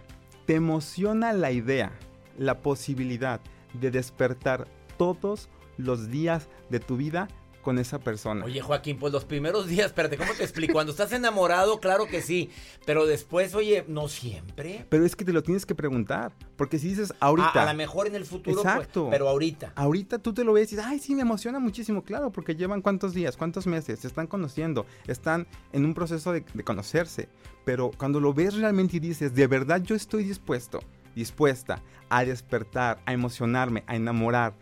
¿Te 0.45 0.55
emociona 0.55 1.33
la 1.33 1.51
idea, 1.51 1.91
la 2.37 2.61
posibilidad 2.61 3.39
de 3.73 3.91
despertar 3.91 4.67
todos 4.97 5.49
los 5.77 6.09
días 6.09 6.49
de 6.69 6.79
tu 6.79 6.97
vida 6.97 7.27
con 7.67 7.79
esa 7.79 7.99
persona? 7.99 8.45
Oye, 8.45 8.61
Joaquín, 8.61 8.97
pues 8.97 9.11
los 9.11 9.25
primeros 9.25 9.67
días, 9.67 9.87
espérate, 9.87 10.15
¿cómo 10.15 10.31
te 10.31 10.41
explico? 10.41 10.71
Cuando 10.71 10.93
estás 10.93 11.11
enamorado, 11.11 11.81
claro 11.81 12.07
que 12.07 12.21
sí. 12.21 12.49
Pero 12.85 13.05
después, 13.05 13.53
oye, 13.55 13.83
no 13.89 14.07
siempre. 14.07 14.85
Pero 14.87 15.03
es 15.03 15.17
que 15.17 15.25
te 15.25 15.33
lo 15.33 15.43
tienes 15.43 15.65
que 15.65 15.75
preguntar. 15.75 16.31
Porque 16.55 16.79
si 16.79 16.87
dices 16.87 17.13
ahorita. 17.19 17.51
A, 17.55 17.63
a 17.63 17.73
lo 17.73 17.77
mejor 17.77 18.07
en 18.07 18.15
el 18.15 18.23
futuro, 18.23 18.61
pues, 18.61 18.73
Exacto. 18.73 19.09
pero 19.11 19.27
ahorita. 19.27 19.73
Ahorita 19.75 20.19
tú 20.19 20.33
te 20.33 20.45
lo 20.45 20.53
ves 20.53 20.71
y 20.71 20.77
dices, 20.77 20.89
ay, 20.89 20.99
sí, 20.99 21.13
me 21.13 21.23
emociona 21.23 21.59
muchísimo, 21.59 22.05
claro, 22.05 22.31
porque 22.31 22.55
llevan 22.55 22.81
cuántos 22.81 23.13
días, 23.13 23.35
cuántos 23.35 23.67
meses, 23.67 23.99
se 23.99 24.07
están 24.07 24.27
conociendo, 24.27 24.85
están 25.05 25.45
en 25.73 25.83
un 25.83 25.93
proceso 25.93 26.31
de, 26.31 26.45
de 26.53 26.63
conocerse. 26.63 27.27
Pero 27.65 27.91
cuando 27.97 28.21
lo 28.21 28.33
ves 28.33 28.55
realmente 28.55 28.95
y 28.95 29.01
dices, 29.01 29.35
de 29.35 29.45
verdad 29.45 29.81
yo 29.83 29.93
estoy 29.93 30.23
dispuesto, 30.23 30.79
dispuesta 31.15 31.83
a 32.07 32.23
despertar, 32.23 33.01
a 33.05 33.11
emocionarme, 33.11 33.83
a 33.87 33.97
enamorar 33.97 34.53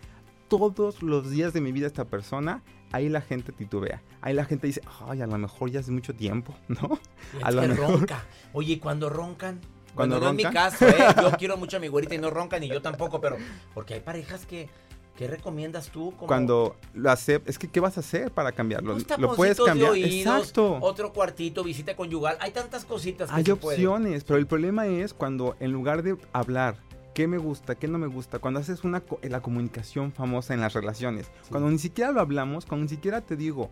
todos 0.47 1.01
los 1.01 1.29
días 1.29 1.53
de 1.53 1.61
mi 1.61 1.71
vida 1.71 1.85
a 1.85 1.87
esta 1.87 2.05
persona, 2.05 2.63
ahí 2.95 3.09
la 3.09 3.21
gente 3.21 3.51
titubea. 3.51 4.01
Ahí 4.21 4.33
la 4.33 4.45
gente 4.45 4.67
dice, 4.67 4.81
ay, 5.07 5.21
a 5.21 5.27
lo 5.27 5.37
mejor 5.37 5.69
ya 5.71 5.79
hace 5.81 5.91
mucho 5.91 6.13
tiempo, 6.15 6.53
¿no? 6.67 6.99
Y 7.39 7.43
A 7.43 7.51
lo 7.51 7.61
mejor. 7.63 7.91
ronca. 7.99 8.23
Oye, 8.53 8.73
¿y 8.73 8.77
cuando 8.77 9.09
roncan? 9.09 9.59
¿Cuando 9.93 10.15
Bueno, 10.19 10.25
no 10.25 10.31
es 10.31 10.37
mi 10.37 10.43
roncan? 10.43 10.71
caso, 10.71 10.87
¿eh? 10.87 11.05
Yo 11.21 11.31
quiero 11.37 11.57
mucho 11.57 11.77
a 11.77 11.79
mi 11.79 11.87
güerita 11.87 12.15
y 12.15 12.17
no 12.17 12.29
roncan, 12.29 12.59
ni 12.61 12.67
yo 12.67 12.81
tampoco, 12.81 13.21
pero... 13.21 13.37
Porque 13.73 13.93
hay 13.95 13.99
parejas 14.01 14.45
que... 14.45 14.69
¿Qué 15.17 15.27
recomiendas 15.27 15.87
tú? 15.91 16.11
Como, 16.17 16.27
Cuando 16.27 16.75
lo 16.93 17.09
aceptas, 17.09 17.51
es 17.51 17.57
que 17.57 17.69
¿qué 17.69 17.79
vas 17.79 17.95
a 17.95 18.01
hacer 18.01 18.31
para 18.31 18.51
cambiarlo? 18.51 18.95
Unos 18.95 19.07
Lo 19.17 19.33
puedes 19.33 19.55
taponcitos 19.55 19.65
de 19.65 19.69
cambiar. 19.71 19.91
oídos, 19.91 20.35
Exacto. 20.39 20.77
Otro 20.81 21.13
cuartito, 21.13 21.63
visita 21.63 21.95
conyugal. 21.95 22.35
Hay 22.41 22.51
tantas 22.51 22.83
cositas 22.83 23.29
que 23.29 23.35
Hay 23.37 23.45
se 23.45 23.55
pueden. 23.55 23.79
opciones, 23.79 24.25
pero 24.25 24.37
el 24.37 24.45
problema 24.45 24.87
es 24.87 25.13
cuando 25.13 25.55
en 25.61 25.71
lugar 25.71 26.03
de 26.03 26.17
hablar 26.33 26.75
qué 27.15 27.27
me 27.27 27.37
gusta, 27.37 27.75
qué 27.75 27.87
no 27.87 27.97
me 27.97 28.07
gusta, 28.07 28.39
cuando 28.39 28.59
haces 28.59 28.83
una 28.83 29.01
la 29.23 29.41
comunicación 29.41 30.11
famosa 30.11 30.53
en 30.53 30.59
las 30.59 30.73
relaciones, 30.73 31.31
cuando 31.49 31.71
ni 31.71 31.79
siquiera 31.79 32.11
lo 32.11 32.19
hablamos, 32.19 32.65
cuando 32.65 32.83
ni 32.83 32.89
siquiera 32.89 33.21
te 33.21 33.37
digo 33.37 33.71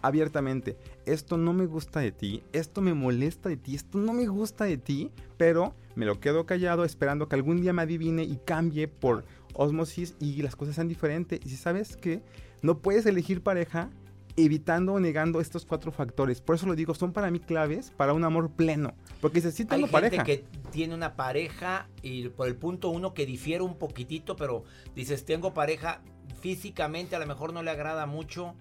abiertamente, 0.00 0.76
esto 1.04 1.36
no 1.36 1.52
me 1.52 1.66
gusta 1.66 1.98
de 1.98 2.12
ti, 2.12 2.44
esto 2.52 2.80
me 2.82 2.94
molesta 2.94 3.48
de 3.48 3.56
ti, 3.56 3.74
esto 3.74 3.98
no 3.98 4.12
me 4.12 4.28
gusta 4.28 4.64
de 4.64 4.78
ti, 4.78 5.10
pero 5.36 5.74
me 5.96 6.06
lo 6.06 6.20
quedo 6.20 6.46
callado 6.46 6.84
esperando 6.84 7.28
que 7.28 7.34
algún 7.34 7.60
día 7.60 7.72
me 7.72 7.82
adivine 7.82 8.22
y 8.22 8.36
cambie 8.44 8.86
por 8.86 9.24
osmosis 9.54 10.14
y 10.20 10.40
las 10.42 10.54
cosas 10.54 10.76
sean 10.76 10.88
diferentes. 10.88 11.40
Y 11.44 11.48
si 11.48 11.56
sabes 11.56 11.96
que 11.96 12.22
no 12.62 12.78
puedes 12.78 13.06
elegir 13.06 13.42
pareja 13.42 13.90
evitando 14.36 14.94
o 14.94 15.00
negando 15.00 15.40
estos 15.40 15.64
cuatro 15.64 15.92
factores. 15.92 16.40
Por 16.40 16.56
eso 16.56 16.66
lo 16.66 16.74
digo, 16.74 16.94
son 16.94 17.12
para 17.12 17.30
mí 17.30 17.38
claves 17.40 17.92
para 17.96 18.12
un 18.12 18.24
amor 18.24 18.50
pleno. 18.50 18.94
Porque 19.20 19.36
dices, 19.38 19.54
sí 19.54 19.62
Hay 19.62 19.68
tengo 19.68 19.86
gente 19.86 19.92
pareja. 20.18 20.24
que 20.24 20.44
tiene 20.70 20.94
una 20.94 21.14
pareja 21.14 21.88
y 22.02 22.28
por 22.30 22.48
el 22.48 22.56
punto 22.56 22.88
uno 22.88 23.14
que 23.14 23.26
difiere 23.26 23.62
un 23.62 23.76
poquitito, 23.78 24.34
pero 24.36 24.64
dices, 24.94 25.24
tengo 25.24 25.54
pareja, 25.54 26.02
físicamente 26.40 27.14
a 27.16 27.18
lo 27.18 27.26
mejor 27.26 27.52
no 27.52 27.62
le 27.62 27.70
agrada 27.70 28.06
mucho. 28.06 28.54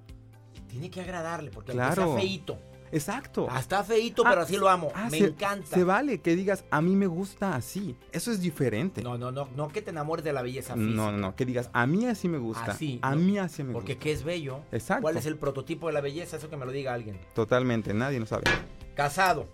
Tiene 0.68 0.90
que 0.90 1.02
agradarle, 1.02 1.52
porque 1.52 1.72
aunque 1.72 1.86
Claro. 1.96 2.10
está 2.12 2.22
feíto. 2.22 2.60
Exacto. 2.94 3.48
Ah, 3.50 3.60
está 3.60 3.84
feíto, 3.84 4.24
Ah, 4.26 4.30
pero 4.30 4.42
así 4.44 4.56
lo 4.58 4.70
amo. 4.70 4.92
Ah, 4.96 5.08
Me 5.12 5.18
se- 5.20 5.26
encanta. 5.26 5.68
Se 5.68 5.84
vale 5.84 6.22
que 6.22 6.36
digas, 6.36 6.64
a 6.70 6.82
mí 6.82 6.96
me 6.96 7.08
gusta 7.08 7.56
así. 7.56 7.96
Eso 8.12 8.32
es 8.32 8.40
diferente. 8.42 9.02
No, 9.02 9.18
no, 9.18 9.32
no, 9.32 9.50
no 9.56 9.68
que 9.70 9.82
te 9.82 9.90
enamores 9.90 10.24
de 10.24 10.32
la 10.34 10.42
belleza 10.42 10.76
física. 10.76 10.92
no, 10.94 11.12
no, 11.12 11.18
no, 11.18 11.36
Que 11.36 11.46
digas, 11.46 11.70
a 11.74 11.86
mí 11.88 12.06
así 12.06 12.28
me 12.30 12.38
gusta. 12.38 12.72
Así, 12.72 13.00
a 13.02 13.12
¿no? 13.16 13.18
mí 13.22 13.38
así 13.40 13.64
me 13.64 13.74
Porque 13.74 13.94
gusta. 13.94 14.04
qué 14.04 14.12
es 14.12 14.24
bello. 14.24 14.60
Exacto. 14.72 15.02
¿Cuál 15.02 15.18
es 15.18 15.26
el 15.26 15.38
prototipo 15.38 15.88
de 15.88 15.94
la 15.94 16.02
belleza? 16.02 16.38
Eso 16.38 16.50
que 16.50 16.58
me 16.58 16.66
lo 16.66 16.72
diga 16.72 16.94
alguien. 16.94 17.20
Totalmente, 17.34 17.94
nadie 17.94 18.20
lo 18.20 18.26
sabe. 18.26 18.44
Casado. 18.96 19.48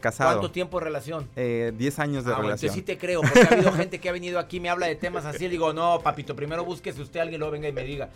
Casado. 0.00 0.30
¿Cuánto 0.30 0.50
tiempo 0.50 0.78
de 0.78 0.84
relación? 0.84 1.28
Eh, 1.36 1.72
10 1.76 1.98
años 1.98 2.24
de 2.24 2.30
Ah, 2.32 2.36
bueno, 2.36 2.48
relación. 2.48 2.70
entonces 2.70 2.74
sí 2.74 2.82
te 2.82 2.98
creo, 2.98 3.20
porque 3.20 3.40
ha 3.42 3.52
habido 3.52 3.72
gente 3.72 3.98
que 4.00 4.08
ha 4.08 4.12
venido 4.12 4.38
aquí, 4.38 4.58
me 4.58 4.70
habla 4.70 4.86
de 4.86 4.96
temas 4.96 5.26
así, 5.26 5.44
y 5.44 5.48
digo, 5.48 5.72
no, 5.74 6.00
papito, 6.02 6.34
primero 6.34 6.64
búsquese 6.64 7.02
usted, 7.02 7.20
alguien 7.20 7.38
luego 7.40 7.52
venga 7.52 7.68
y 7.68 7.72
me 7.72 7.84
diga. 7.84 8.08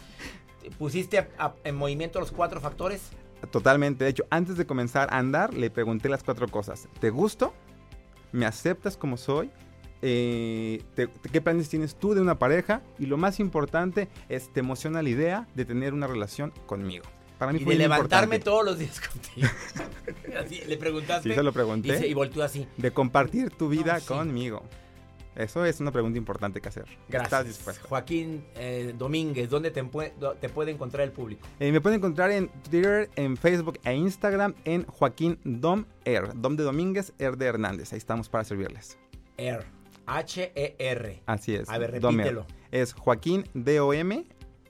¿Pusiste 0.78 1.18
a- 1.18 1.28
a- 1.38 1.54
en 1.64 1.76
movimiento 1.76 2.18
los 2.18 2.32
cuatro 2.32 2.60
factores? 2.60 3.10
Totalmente. 3.50 4.04
De 4.04 4.10
hecho, 4.10 4.24
antes 4.30 4.56
de 4.56 4.66
comenzar 4.66 5.08
a 5.12 5.18
andar, 5.18 5.54
le 5.54 5.70
pregunté 5.70 6.08
las 6.08 6.22
cuatro 6.22 6.48
cosas. 6.48 6.88
¿Te 7.00 7.10
gusto? 7.10 7.54
¿Me 8.32 8.46
aceptas 8.46 8.96
como 8.96 9.16
soy? 9.16 9.50
Eh, 10.02 10.82
te- 10.94 11.06
te- 11.06 11.28
¿Qué 11.30 11.40
planes 11.40 11.68
tienes 11.68 11.94
tú 11.96 12.14
de 12.14 12.20
una 12.20 12.38
pareja? 12.38 12.82
Y 12.98 13.06
lo 13.06 13.16
más 13.16 13.40
importante 13.40 14.08
es, 14.28 14.52
¿te 14.52 14.60
emociona 14.60 15.02
la 15.02 15.08
idea 15.08 15.48
de 15.54 15.64
tener 15.64 15.94
una 15.94 16.06
relación 16.06 16.52
conmigo? 16.66 17.04
Para 17.38 17.52
mí 17.52 17.60
Y 17.60 17.64
fue 17.64 17.74
de 17.74 17.80
levantarme 17.80 18.36
importante. 18.36 18.44
todos 18.44 18.64
los 18.64 18.78
días 18.78 19.00
contigo. 19.08 19.48
Así, 20.38 20.62
le 20.66 20.76
preguntaste. 20.76 21.28
Sí, 21.28 21.34
se 21.34 21.42
lo 21.42 21.50
y, 21.50 21.52
pregunté. 21.52 21.98
se- 21.98 22.08
y 22.08 22.14
volteó 22.14 22.42
así. 22.42 22.66
De 22.76 22.90
compartir 22.90 23.50
tu 23.50 23.68
vida 23.68 24.00
sí. 24.00 24.06
conmigo. 24.06 24.62
Eso 25.36 25.64
es 25.64 25.80
una 25.80 25.92
pregunta 25.92 26.18
importante 26.18 26.60
que 26.60 26.68
hacer. 26.68 26.86
Gracias. 27.08 27.24
¿Estás 27.24 27.46
dispuesto? 27.46 27.88
Joaquín 27.88 28.44
eh, 28.54 28.94
Domínguez, 28.96 29.50
¿dónde 29.50 29.70
te, 29.70 29.84
puede 29.84 30.70
encontrar 30.70 31.04
el 31.04 31.12
público? 31.12 31.46
Eh, 31.60 31.70
me 31.70 31.80
pueden 31.80 31.98
encontrar 31.98 32.30
en 32.30 32.48
Twitter, 32.68 33.10
en 33.16 33.36
Facebook 33.36 33.78
e 33.84 33.94
Instagram 33.94 34.54
en 34.64 34.84
Joaquín 34.86 35.38
Dom 35.44 35.84
R. 36.04 36.28
Dom 36.34 36.56
de 36.56 36.64
Domínguez, 36.64 37.12
R 37.18 37.36
de 37.36 37.46
Hernández. 37.46 37.92
Ahí 37.92 37.98
estamos 37.98 38.28
para 38.28 38.44
servirles. 38.44 38.98
R. 39.36 39.64
H-E-R. 40.06 41.22
Así 41.26 41.54
es. 41.54 41.68
A 41.68 41.78
ver, 41.78 42.00
Domer. 42.00 42.26
repítelo. 42.26 42.46
Es 42.70 42.92
Joaquín 42.94 43.44
D-O-M 43.54 44.24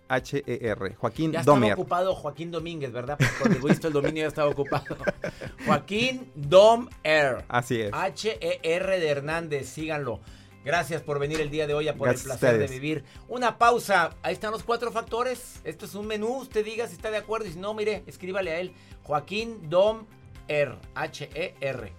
H-E-R. 0.08 0.94
Joaquín 0.94 1.32
Ya 1.32 1.40
estaba 1.40 1.56
Domer. 1.56 1.72
ocupado 1.74 2.14
Joaquín 2.14 2.50
Domínguez, 2.50 2.92
¿verdad? 2.92 3.18
Porque 3.18 3.34
cuando 3.38 3.68
visto 3.68 3.88
el 3.88 3.92
dominio 3.92 4.22
ya 4.22 4.28
estaba 4.28 4.50
ocupado. 4.50 4.96
Joaquín 5.66 6.30
Dom 6.34 6.88
R. 7.02 7.44
Así 7.48 7.80
es. 7.80 7.90
H-E-R 7.92 9.00
de 9.00 9.08
Hernández, 9.08 9.68
síganlo. 9.68 10.20
Gracias 10.66 11.00
por 11.00 11.20
venir 11.20 11.40
el 11.40 11.48
día 11.48 11.68
de 11.68 11.74
hoy 11.74 11.86
a 11.86 11.94
por 11.94 12.08
Gracias 12.08 12.24
el 12.24 12.38
placer 12.38 12.58
de 12.58 12.66
vivir. 12.66 13.04
Una 13.28 13.56
pausa. 13.56 14.16
Ahí 14.24 14.34
están 14.34 14.50
los 14.50 14.64
cuatro 14.64 14.90
factores. 14.90 15.60
Esto 15.62 15.84
es 15.84 15.94
un 15.94 16.08
menú. 16.08 16.38
Usted 16.38 16.64
diga 16.64 16.88
si 16.88 16.94
está 16.94 17.08
de 17.08 17.18
acuerdo. 17.18 17.46
Y 17.46 17.52
si 17.52 17.58
no, 17.60 17.72
mire, 17.72 18.02
escríbale 18.08 18.50
a 18.50 18.58
él. 18.58 18.72
Joaquín 19.04 19.70
Dom 19.70 20.06
R. 20.48 20.74
H-E-R. 20.96 21.92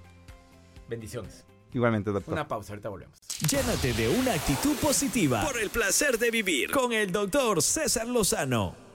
Bendiciones. 0.90 1.46
Igualmente, 1.74 2.12
doctor. 2.12 2.34
Una 2.34 2.46
pausa. 2.46 2.74
Ahorita 2.74 2.90
volvemos. 2.90 3.18
Llénate 3.50 3.94
de 3.94 4.10
una 4.10 4.34
actitud 4.34 4.76
positiva 4.82 5.46
por 5.46 5.58
el 5.58 5.70
placer 5.70 6.20
de 6.20 6.30
vivir 6.30 6.70
con 6.70 6.92
el 6.92 7.10
doctor 7.10 7.62
César 7.62 8.06
Lozano. 8.06 8.87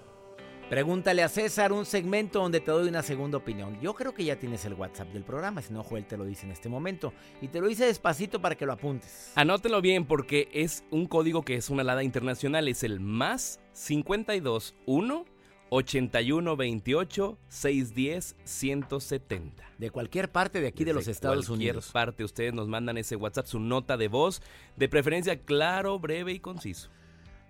Pregúntale 0.72 1.22
a 1.22 1.28
César 1.28 1.70
un 1.70 1.84
segmento 1.84 2.40
donde 2.40 2.58
te 2.58 2.70
doy 2.70 2.88
una 2.88 3.02
segunda 3.02 3.36
opinión. 3.36 3.78
Yo 3.82 3.92
creo 3.92 4.14
que 4.14 4.24
ya 4.24 4.36
tienes 4.36 4.64
el 4.64 4.72
WhatsApp 4.72 5.08
del 5.08 5.22
programa, 5.22 5.60
si 5.60 5.70
no, 5.70 5.82
Joel 5.82 6.06
te 6.06 6.16
lo 6.16 6.24
dice 6.24 6.46
en 6.46 6.52
este 6.52 6.70
momento. 6.70 7.12
Y 7.42 7.48
te 7.48 7.60
lo 7.60 7.68
dice 7.68 7.84
despacito 7.84 8.40
para 8.40 8.54
que 8.54 8.64
lo 8.64 8.72
apuntes. 8.72 9.32
Anótelo 9.34 9.82
bien 9.82 10.06
porque 10.06 10.48
es 10.50 10.82
un 10.90 11.04
código 11.04 11.42
que 11.42 11.56
es 11.56 11.68
una 11.68 11.82
alada 11.82 12.02
internacional. 12.02 12.68
Es 12.68 12.84
el 12.84 13.00
más 13.00 13.60
52 13.74 14.74
1 14.86 15.26
81 15.68 16.56
28 16.56 17.38
610 17.48 18.36
170. 18.42 19.64
De 19.76 19.90
cualquier 19.90 20.32
parte 20.32 20.62
de 20.62 20.68
aquí 20.68 20.84
de 20.84 20.94
los 20.94 21.06
Estados 21.06 21.48
cualquier 21.48 21.72
Unidos. 21.72 21.90
parte 21.92 22.24
ustedes 22.24 22.54
nos 22.54 22.68
mandan 22.68 22.96
ese 22.96 23.16
WhatsApp, 23.16 23.44
su 23.44 23.60
nota 23.60 23.98
de 23.98 24.08
voz, 24.08 24.40
de 24.76 24.88
preferencia 24.88 25.38
claro, 25.38 25.98
breve 25.98 26.32
y 26.32 26.40
conciso. 26.40 26.88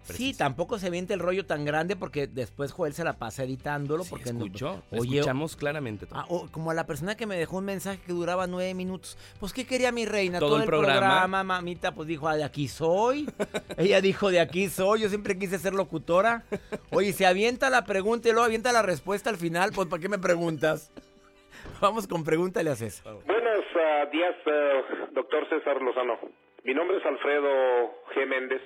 Sí, 0.04 0.34
tampoco 0.34 0.78
se 0.78 0.90
viente 0.90 1.14
el 1.14 1.20
rollo 1.20 1.46
tan 1.46 1.64
grande 1.64 1.96
porque 1.96 2.26
después 2.26 2.72
Joel 2.72 2.92
se 2.92 3.04
la 3.04 3.14
pasa 3.14 3.44
editándolo. 3.44 4.02
Sí, 4.04 4.10
porque 4.10 4.32
no- 4.32 4.44
escuchó, 4.44 4.82
lo 4.90 5.00
Oye, 5.00 5.18
escuchamos 5.18 5.56
claramente 5.56 6.06
todo. 6.06 6.18
ah, 6.18 6.26
o- 6.28 6.48
como 6.50 6.70
a 6.70 6.74
la 6.74 6.86
persona 6.86 7.16
que 7.16 7.26
me 7.26 7.36
dejó 7.36 7.58
un 7.58 7.64
mensaje 7.64 8.00
que 8.04 8.12
duraba 8.12 8.46
nueve 8.46 8.74
minutos. 8.74 9.16
Pues, 9.38 9.52
¿qué 9.52 9.66
quería 9.66 9.92
mi 9.92 10.04
reina? 10.04 10.38
Todo 10.38 10.58
el 10.58 10.64
programa. 10.64 11.44
mamita, 11.44 11.92
pues 11.94 12.08
dijo, 12.08 12.28
ah, 12.28 12.36
de 12.36 12.44
aquí 12.44 12.68
soy. 12.68 13.28
Ella 13.78 14.00
dijo, 14.00 14.30
de 14.30 14.40
aquí 14.40 14.68
soy. 14.68 15.02
Yo 15.02 15.08
siempre 15.08 15.38
quise 15.38 15.58
ser 15.58 15.74
locutora. 15.74 16.44
Oye, 16.90 17.12
se 17.12 17.26
avienta 17.26 17.70
la 17.70 17.84
pregunta 17.84 18.28
y 18.28 18.32
luego 18.32 18.44
avienta 18.44 18.72
la 18.72 18.82
respuesta 18.82 19.30
al 19.30 19.36
final. 19.36 19.70
Pues, 19.74 19.88
¿para 19.88 20.00
qué 20.00 20.08
me 20.08 20.18
preguntas? 20.18 20.90
Vamos 21.80 22.06
con 22.06 22.24
pregúntale 22.24 22.70
a 22.70 22.74
César. 22.76 23.14
Buenos 23.26 23.64
ah, 23.76 24.06
días, 24.12 24.34
eh, 24.46 24.82
doctor 25.14 25.48
César 25.48 25.80
Lozano. 25.80 26.18
Mi 26.64 26.74
nombre 26.74 26.98
es 26.98 27.04
Alfredo 27.06 27.50
G. 28.14 28.26
Méndez. 28.28 28.62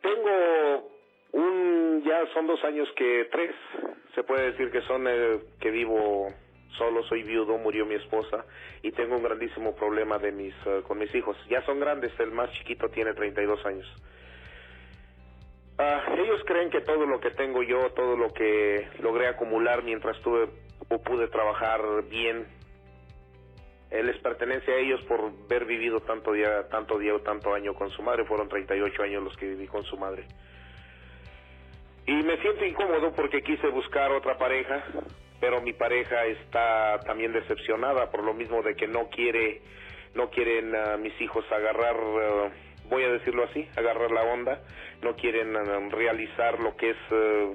Tengo 0.00 0.90
un, 1.32 2.02
ya 2.04 2.26
son 2.32 2.46
dos 2.46 2.62
años 2.64 2.88
que 2.96 3.28
tres, 3.30 3.54
se 4.14 4.22
puede 4.22 4.52
decir 4.52 4.70
que 4.70 4.82
son, 4.82 5.06
eh, 5.08 5.40
que 5.60 5.70
vivo 5.70 6.32
solo, 6.76 7.02
soy 7.04 7.22
viudo, 7.22 7.58
murió 7.58 7.84
mi 7.84 7.94
esposa 7.94 8.44
y 8.82 8.92
tengo 8.92 9.16
un 9.16 9.22
grandísimo 9.22 9.74
problema 9.74 10.18
de 10.18 10.32
mis, 10.32 10.54
eh, 10.66 10.82
con 10.86 10.98
mis 10.98 11.14
hijos. 11.14 11.36
Ya 11.48 11.62
son 11.62 11.80
grandes, 11.80 12.12
el 12.20 12.30
más 12.30 12.50
chiquito 12.52 12.88
tiene 12.88 13.14
32 13.14 13.64
años. 13.66 13.86
Ah, 15.78 16.02
ellos 16.16 16.42
creen 16.44 16.70
que 16.70 16.80
todo 16.80 17.06
lo 17.06 17.20
que 17.20 17.30
tengo 17.30 17.62
yo, 17.62 17.90
todo 17.92 18.16
lo 18.16 18.32
que 18.32 18.88
logré 19.00 19.28
acumular 19.28 19.82
mientras 19.84 20.20
tuve 20.22 20.48
o 20.88 21.02
pude 21.02 21.28
trabajar 21.28 21.80
bien, 22.08 22.46
eh, 23.90 24.02
les 24.02 24.16
pertenece 24.18 24.72
a 24.72 24.76
ellos 24.76 25.00
por 25.02 25.20
haber 25.20 25.64
vivido 25.64 26.00
tanto 26.00 26.32
día, 26.32 26.68
tanto 26.68 26.98
día 26.98 27.14
o 27.14 27.20
tanto 27.20 27.54
año 27.54 27.74
con 27.74 27.90
su 27.90 28.02
madre. 28.02 28.24
Fueron 28.24 28.48
38 28.48 29.02
años 29.02 29.22
los 29.22 29.36
que 29.36 29.46
viví 29.46 29.66
con 29.66 29.84
su 29.84 29.96
madre. 29.96 30.24
Y 32.08 32.22
me 32.22 32.38
siento 32.38 32.64
incómodo 32.64 33.12
porque 33.12 33.42
quise 33.42 33.68
buscar 33.68 34.10
otra 34.12 34.38
pareja, 34.38 34.82
pero 35.40 35.60
mi 35.60 35.74
pareja 35.74 36.24
está 36.24 37.00
también 37.00 37.34
decepcionada 37.34 38.10
por 38.10 38.24
lo 38.24 38.32
mismo 38.32 38.62
de 38.62 38.74
que 38.76 38.88
no 38.88 39.10
quiere, 39.10 39.60
no 40.14 40.30
quieren 40.30 40.74
a 40.74 40.96
mis 40.96 41.18
hijos 41.20 41.44
agarrar, 41.52 41.96
eh, 41.96 42.50
voy 42.88 43.04
a 43.04 43.10
decirlo 43.10 43.44
así, 43.44 43.68
agarrar 43.76 44.10
la 44.10 44.22
onda, 44.22 44.62
no 45.02 45.16
quieren 45.16 45.54
eh, 45.54 45.88
realizar 45.90 46.58
lo 46.60 46.76
que 46.76 46.90
es 46.90 46.96
eh, 47.10 47.54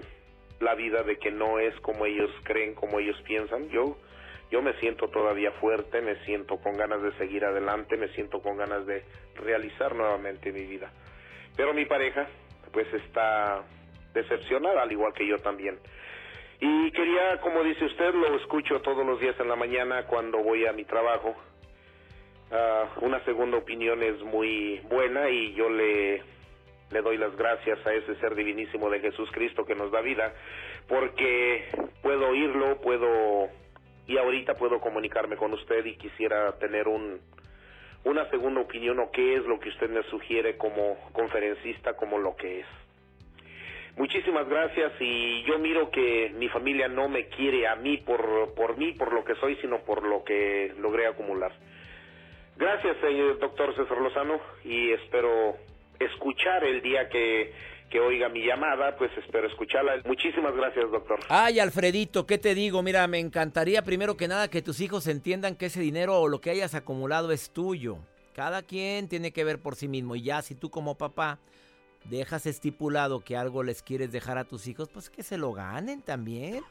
la 0.60 0.76
vida 0.76 1.02
de 1.02 1.18
que 1.18 1.32
no 1.32 1.58
es 1.58 1.74
como 1.80 2.06
ellos 2.06 2.30
creen, 2.44 2.76
como 2.76 3.00
ellos 3.00 3.20
piensan. 3.24 3.70
Yo 3.70 3.98
yo 4.52 4.62
me 4.62 4.74
siento 4.80 5.08
todavía 5.08 5.52
fuerte, 5.54 6.02
me 6.02 6.16
siento 6.26 6.58
con 6.58 6.78
ganas 6.78 7.02
de 7.02 7.12
seguir 7.14 7.44
adelante, 7.46 7.98
me 7.98 8.10
siento 8.10 8.42
con 8.42 8.58
ganas 8.58 8.86
de 8.86 9.04
realizar 9.36 9.96
nuevamente 9.96 10.52
mi 10.52 10.66
vida. 10.66 10.92
Pero 11.56 11.74
mi 11.74 11.86
pareja, 11.86 12.28
pues 12.72 12.92
está 12.94 13.64
decepcionada, 14.14 14.84
al 14.84 14.92
igual 14.92 15.14
que 15.14 15.28
yo 15.28 15.40
también. 15.40 15.80
Y 16.60 16.92
quería, 16.92 17.42
como 17.42 17.64
dice 17.64 17.86
usted, 17.86 18.14
lo 18.14 18.36
escucho 18.38 18.82
todos 18.82 19.06
los 19.06 19.20
días 19.20 19.36
en 19.40 19.50
la 19.50 19.56
mañana 19.56 20.06
cuando 20.06 20.38
voy 20.38 20.66
a 20.66 20.72
mi 20.72 20.86
trabajo. 20.86 21.36
Ah, 22.52 22.90
una 23.02 23.24
segunda 23.26 23.58
opinión 23.58 24.02
es 24.04 24.22
muy 24.22 24.80
buena 24.90 25.30
y 25.30 25.54
yo 25.56 25.70
le, 25.70 26.22
le 26.92 27.02
doy 27.02 27.18
las 27.18 27.36
gracias 27.36 27.86
a 27.86 27.94
ese 27.94 28.16
ser 28.16 28.36
divinísimo 28.36 28.90
de 28.90 29.00
Jesús 29.00 29.30
Cristo 29.32 29.66
que 29.66 29.76
nos 29.76 29.92
da 29.92 30.02
vida, 30.02 30.34
porque 30.88 31.66
puedo 32.02 32.30
oírlo, 32.30 32.80
puedo 32.82 33.50
y 34.08 34.18
ahorita 34.18 34.56
puedo 34.56 34.80
comunicarme 34.80 35.38
con 35.38 35.54
usted 35.54 35.86
y 35.86 35.96
quisiera 35.96 36.58
tener 36.58 36.88
un 36.88 37.20
una 38.06 38.30
segunda 38.30 38.60
opinión 38.60 39.00
o 39.00 39.12
qué 39.12 39.36
es 39.36 39.46
lo 39.46 39.60
que 39.60 39.70
usted 39.70 39.90
me 39.90 40.04
sugiere 40.04 40.58
como 40.58 40.98
conferencista 41.14 41.96
como 41.96 42.18
lo 42.18 42.36
que 42.36 42.60
es. 42.60 42.68
Muchísimas 43.96 44.50
gracias 44.50 44.92
y 45.00 45.44
yo 45.44 45.58
miro 45.60 45.90
que 45.90 46.34
mi 46.36 46.50
familia 46.50 46.90
no 46.90 47.08
me 47.08 47.28
quiere 47.28 47.68
a 47.68 47.76
mí 47.76 47.98
por 47.98 48.54
por 48.56 48.78
mí, 48.78 48.94
por 48.94 49.14
lo 49.14 49.24
que 49.24 49.36
soy, 49.36 49.56
sino 49.58 49.80
por 49.84 50.04
lo 50.04 50.24
que 50.24 50.74
logré 50.80 51.08
acumular. 51.08 51.54
Gracias, 52.56 52.98
señor 53.02 53.40
doctor 53.40 53.76
César 53.76 53.98
Lozano, 54.00 54.40
y 54.64 54.92
espero 54.92 55.56
escuchar 56.00 56.64
el 56.64 56.82
día 56.82 57.10
que, 57.10 57.52
que 57.94 58.00
oiga 58.00 58.28
mi 58.28 58.44
llamada, 58.44 58.96
pues 58.98 59.12
espero 59.24 59.48
escucharla. 59.48 60.02
Muchísimas 60.06 60.56
gracias, 60.56 60.90
doctor. 60.90 61.20
Ay, 61.30 61.60
Alfredito, 61.60 62.26
¿qué 62.26 62.40
te 62.40 62.56
digo? 62.56 62.82
Mira, 62.82 63.06
me 63.06 63.20
encantaría 63.20 63.84
primero 63.84 64.18
que 64.18 64.28
nada 64.28 64.48
que 64.48 64.64
tus 64.64 64.82
hijos 64.82 65.06
entiendan 65.06 65.56
que 65.56 65.68
ese 65.68 65.80
dinero 65.80 66.20
o 66.20 66.28
lo 66.28 66.42
que 66.42 66.50
hayas 66.50 66.74
acumulado 66.74 67.32
es 67.32 67.52
tuyo. 67.52 68.00
Cada 68.34 68.64
quien 68.64 69.08
tiene 69.08 69.32
que 69.32 69.44
ver 69.44 69.62
por 69.62 69.76
sí 69.76 69.88
mismo. 69.88 70.16
Y 70.16 70.24
ya 70.24 70.42
si 70.42 70.56
tú 70.56 70.72
como 70.72 70.98
papá 70.98 71.38
dejas 72.06 72.48
estipulado 72.48 73.20
que 73.20 73.38
algo 73.38 73.62
les 73.62 73.84
quieres 73.84 74.12
dejar 74.12 74.40
a 74.40 74.46
tus 74.46 74.66
hijos, 74.66 74.90
pues 74.90 75.12
que 75.12 75.22
se 75.22 75.38
lo 75.38 75.54
ganen 75.54 76.02
también. 76.02 76.64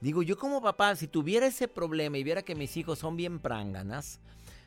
Digo, 0.00 0.22
yo 0.22 0.38
como 0.38 0.62
papá, 0.62 0.96
si 0.96 1.08
tuviera 1.08 1.46
ese 1.46 1.68
problema 1.68 2.16
y 2.16 2.24
viera 2.24 2.40
que 2.40 2.54
mis 2.54 2.74
hijos 2.78 2.98
son 2.98 3.18
bien 3.18 3.38
pránganas, 3.38 4.18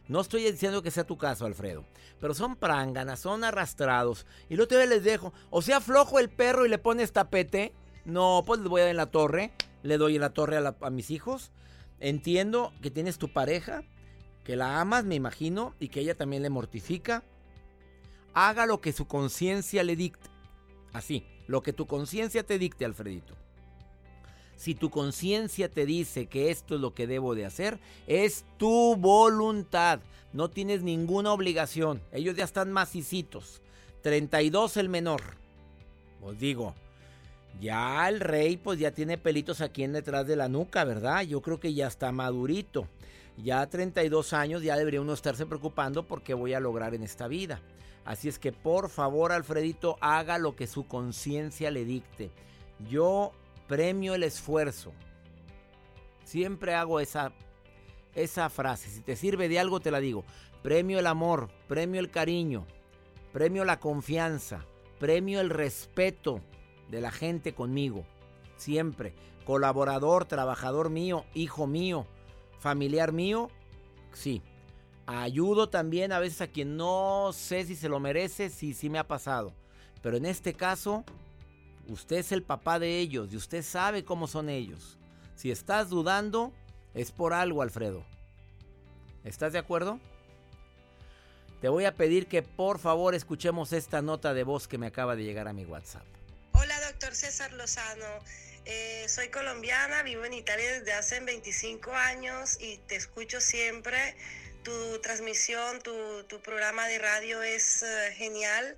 no 0.07 0.19
estoy 0.19 0.51
diciendo 0.51 0.81
que 0.81 0.91
sea 0.91 1.05
tu 1.05 1.17
caso, 1.17 1.45
Alfredo, 1.45 1.85
pero 2.19 2.33
son 2.33 2.55
pránganas, 2.55 3.21
son 3.21 3.43
arrastrados. 3.43 4.25
Y 4.49 4.55
luego 4.55 4.69
todavía 4.69 4.95
les 4.95 5.03
dejo, 5.03 5.33
o 5.49 5.61
sea, 5.61 5.79
flojo 5.79 6.19
el 6.19 6.29
perro 6.29 6.65
y 6.65 6.69
le 6.69 6.77
pones 6.77 7.13
tapete. 7.13 7.73
No, 8.05 8.43
pues 8.45 8.59
les 8.59 8.69
voy 8.69 8.81
a 8.81 8.83
dar 8.83 8.91
en 8.91 8.97
la 8.97 9.11
torre, 9.11 9.53
le 9.81 9.97
doy 9.97 10.15
en 10.15 10.21
la 10.21 10.33
torre 10.33 10.57
a, 10.57 10.75
a 10.81 10.89
mis 10.89 11.09
hijos. 11.09 11.51
Entiendo 11.99 12.73
que 12.81 12.91
tienes 12.91 13.17
tu 13.17 13.31
pareja, 13.31 13.83
que 14.43 14.57
la 14.57 14.81
amas, 14.81 15.05
me 15.05 15.15
imagino, 15.15 15.73
y 15.79 15.87
que 15.87 16.01
ella 16.01 16.15
también 16.15 16.43
le 16.43 16.49
mortifica. 16.49 17.23
Haga 18.33 18.65
lo 18.65 18.81
que 18.81 18.91
su 18.91 19.07
conciencia 19.07 19.83
le 19.83 19.95
dicte. 19.95 20.29
Así, 20.91 21.25
lo 21.47 21.63
que 21.63 21.71
tu 21.71 21.87
conciencia 21.87 22.43
te 22.43 22.59
dicte, 22.59 22.83
Alfredito. 22.83 23.35
Si 24.55 24.75
tu 24.75 24.89
conciencia 24.89 25.69
te 25.69 25.85
dice 25.85 26.27
que 26.27 26.51
esto 26.51 26.75
es 26.75 26.81
lo 26.81 26.93
que 26.93 27.07
debo 27.07 27.35
de 27.35 27.45
hacer, 27.45 27.79
es 28.07 28.45
tu 28.57 28.95
voluntad. 28.95 29.99
No 30.31 30.49
tienes 30.49 30.81
ninguna 30.81 31.33
obligación. 31.33 32.01
Ellos 32.11 32.35
ya 32.35 32.43
están 32.43 32.71
macicitos. 32.71 33.61
32 34.01 34.77
el 34.77 34.89
menor. 34.89 35.21
Os 36.21 36.37
digo, 36.39 36.73
ya 37.59 38.07
el 38.07 38.19
rey 38.19 38.57
pues 38.57 38.79
ya 38.79 38.91
tiene 38.91 39.17
pelitos 39.17 39.61
aquí 39.61 39.83
en 39.83 39.93
detrás 39.93 40.27
de 40.27 40.35
la 40.35 40.49
nuca, 40.49 40.83
¿verdad? 40.83 41.21
Yo 41.23 41.41
creo 41.41 41.59
que 41.59 41.73
ya 41.73 41.87
está 41.87 42.11
madurito. 42.11 42.87
Ya 43.37 43.61
a 43.61 43.69
32 43.69 44.33
años 44.33 44.61
ya 44.61 44.77
debería 44.77 45.01
uno 45.01 45.13
estarse 45.13 45.45
preocupando 45.45 46.03
por 46.03 46.21
qué 46.21 46.33
voy 46.33 46.53
a 46.53 46.59
lograr 46.59 46.93
en 46.93 47.03
esta 47.03 47.27
vida. 47.27 47.61
Así 48.05 48.27
es 48.27 48.37
que 48.37 48.51
por 48.51 48.89
favor, 48.89 49.31
Alfredito, 49.31 49.97
haga 50.01 50.37
lo 50.37 50.55
que 50.55 50.67
su 50.67 50.87
conciencia 50.87 51.71
le 51.71 51.85
dicte. 51.85 52.31
Yo 52.89 53.31
premio 53.73 54.13
el 54.13 54.21
esfuerzo. 54.21 54.93
Siempre 56.25 56.75
hago 56.75 56.99
esa, 56.99 57.33
esa 58.13 58.47
frase. 58.51 58.87
Si 58.87 59.01
te 59.01 59.15
sirve 59.15 59.49
de 59.49 59.57
algo, 59.57 59.79
te 59.79 59.89
la 59.89 59.99
digo. 59.99 60.25
Premio 60.61 60.99
el 60.99 61.07
amor, 61.07 61.49
premio 61.67 61.99
el 61.99 62.11
cariño. 62.11 62.67
premio 63.31 63.65
la 63.65 63.79
confianza, 63.79 64.63
premio 64.99 65.41
el 65.41 65.49
respeto 65.49 66.39
de 66.91 67.01
la 67.01 67.09
gente 67.09 67.55
conmigo, 67.55 68.05
siempre. 68.57 69.15
Colaborador, 69.43 70.25
trabajador 70.25 70.91
mío, 70.91 71.25
hijo 71.33 71.65
mío, 71.65 72.05
familiar 72.59 73.11
mío, 73.11 73.49
sí. 74.11 74.43
Ayudo 75.07 75.69
también 75.69 76.11
a 76.11 76.19
veces 76.19 76.41
a 76.41 76.47
quien 76.47 76.77
no 76.77 77.31
sé 77.33 77.65
si 77.65 77.75
se 77.75 77.89
lo 77.89 77.99
merece, 77.99 78.51
si 78.51 78.75
sí 78.75 78.87
me 78.91 78.99
ha 78.99 79.07
pasado. 79.07 79.51
Pero 80.03 80.17
en 80.17 80.27
este 80.27 80.53
caso, 80.53 81.03
usted 81.87 82.17
es 82.17 82.31
el 82.31 82.43
papá 82.43 82.79
de 82.79 82.99
ellos 82.99 83.29
y 83.31 83.37
usted 83.37 83.63
sabe 83.63 84.03
cómo 84.03 84.27
son 84.27 84.49
ellos. 84.49 84.97
Si 85.35 85.51
estás 85.51 85.89
dudando, 85.89 86.53
es 86.93 87.11
por 87.11 87.33
algo, 87.33 87.61
Alfredo. 87.61 88.05
¿Estás 89.23 89.53
de 89.53 89.59
acuerdo? 89.59 89.99
Te 91.61 91.69
voy 91.69 91.85
a 91.85 91.95
pedir 91.95 92.27
que 92.27 92.41
por 92.41 92.77
favor 92.77 93.15
escuchemos 93.15 93.71
esta 93.71 94.01
nota 94.01 94.33
de 94.33 94.43
voz 94.43 94.67
que 94.67 94.77
me 94.77 94.87
acaba 94.87 95.15
de 95.15 95.23
llegar 95.23 95.47
a 95.47 95.53
mi 95.53 95.65
WhatsApp. 95.65 96.03
Hola, 96.51 96.79
doctor 96.87 97.15
César 97.15 97.53
Lozano. 97.53 98.05
Eh, 98.65 99.05
soy 99.09 99.29
colombiana, 99.29 100.03
vivo 100.03 100.23
en 100.25 100.33
Italia 100.33 100.79
desde 100.79 100.93
hace 100.93 101.19
25 101.19 101.91
años 101.91 102.57
y 102.59 102.77
te 102.87 102.95
escucho 102.95 103.41
siempre. 103.41 104.15
Tu 104.63 104.99
transmisión, 104.99 105.81
tu, 105.81 106.39
programa 106.41 106.87
de 106.87 106.99
radio 106.99 107.41
es 107.43 107.83
eh, 107.83 108.13
genial. 108.15 108.77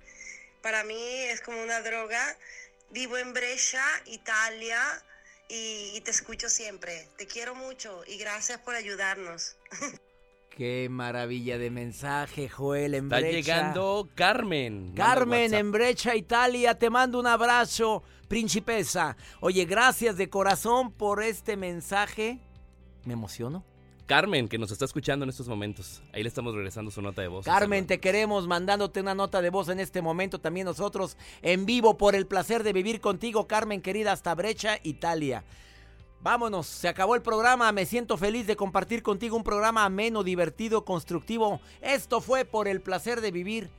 Para 0.62 0.82
mí 0.84 1.24
es 1.24 1.40
como 1.40 1.62
una 1.62 1.80
droga. 1.82 2.36
Vivo 2.90 3.16
en 3.18 3.32
Brescia, 3.32 3.82
Italia, 4.06 4.80
y, 5.48 5.92
y 5.94 6.00
te 6.00 6.10
escucho 6.10 6.48
siempre. 6.48 7.08
Te 7.16 7.26
quiero 7.26 7.54
mucho 7.54 8.02
y 8.06 8.16
gracias 8.18 8.58
por 8.60 8.74
ayudarnos. 8.74 9.56
Qué 10.56 10.88
maravilla 10.90 11.58
de 11.58 11.70
mensaje, 11.70 12.48
Joel 12.48 12.94
en 12.94 13.04
Está 13.04 13.18
Brecha. 13.18 13.36
llegando 13.36 14.08
Carmen. 14.14 14.94
Carmen 14.94 15.52
en 15.52 15.70
Brecha, 15.70 16.16
Italia, 16.16 16.78
te 16.78 16.88
mando 16.88 17.20
un 17.20 17.26
abrazo, 17.26 18.02
principesa. 18.26 19.18
Oye, 19.40 19.66
gracias 19.66 20.16
de 20.16 20.30
corazón 20.30 20.92
por 20.92 21.22
este 21.22 21.58
mensaje. 21.58 22.38
Me 23.04 23.12
emociono. 23.12 23.66
Carmen, 24.06 24.48
que 24.48 24.56
nos 24.56 24.70
está 24.70 24.84
escuchando 24.84 25.24
en 25.24 25.30
estos 25.30 25.48
momentos. 25.48 26.00
Ahí 26.12 26.22
le 26.22 26.28
estamos 26.28 26.54
regresando 26.54 26.92
su 26.92 27.02
nota 27.02 27.22
de 27.22 27.28
voz. 27.28 27.44
Carmen, 27.44 27.88
te 27.88 27.98
queremos 27.98 28.46
mandándote 28.46 29.00
una 29.00 29.16
nota 29.16 29.42
de 29.42 29.50
voz 29.50 29.68
en 29.68 29.80
este 29.80 30.00
momento. 30.00 30.38
También 30.38 30.64
nosotros 30.64 31.16
en 31.42 31.66
vivo 31.66 31.98
por 31.98 32.14
el 32.14 32.26
placer 32.26 32.62
de 32.62 32.72
vivir 32.72 33.00
contigo, 33.00 33.48
Carmen 33.48 33.82
querida, 33.82 34.12
hasta 34.12 34.34
Brecha, 34.36 34.78
Italia. 34.84 35.44
Vámonos, 36.20 36.68
se 36.68 36.86
acabó 36.86 37.16
el 37.16 37.22
programa. 37.22 37.72
Me 37.72 37.84
siento 37.84 38.16
feliz 38.16 38.46
de 38.46 38.54
compartir 38.54 39.02
contigo 39.02 39.36
un 39.36 39.42
programa 39.42 39.84
ameno, 39.84 40.22
divertido, 40.22 40.84
constructivo. 40.84 41.60
Esto 41.80 42.20
fue 42.20 42.44
por 42.44 42.68
el 42.68 42.80
placer 42.80 43.20
de 43.20 43.32
vivir. 43.32 43.70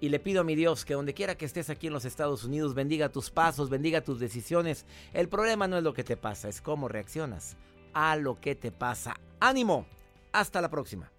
Y 0.00 0.08
le 0.08 0.20
pido 0.20 0.42
a 0.42 0.44
mi 0.44 0.54
Dios 0.54 0.84
que 0.84 0.94
donde 0.94 1.14
quiera 1.14 1.36
que 1.36 1.46
estés 1.46 1.68
aquí 1.68 1.88
en 1.88 1.92
los 1.94 2.04
Estados 2.04 2.44
Unidos, 2.44 2.74
bendiga 2.74 3.08
tus 3.08 3.30
pasos, 3.30 3.70
bendiga 3.70 4.02
tus 4.02 4.20
decisiones. 4.20 4.86
El 5.12 5.28
problema 5.28 5.66
no 5.66 5.78
es 5.78 5.82
lo 5.82 5.94
que 5.94 6.04
te 6.04 6.16
pasa, 6.16 6.48
es 6.48 6.60
cómo 6.60 6.88
reaccionas 6.88 7.56
a 7.94 8.16
lo 8.16 8.40
que 8.40 8.54
te 8.54 8.70
pasa. 8.72 9.14
Ánimo, 9.40 9.86
hasta 10.32 10.60
la 10.60 10.68
próxima. 10.68 11.10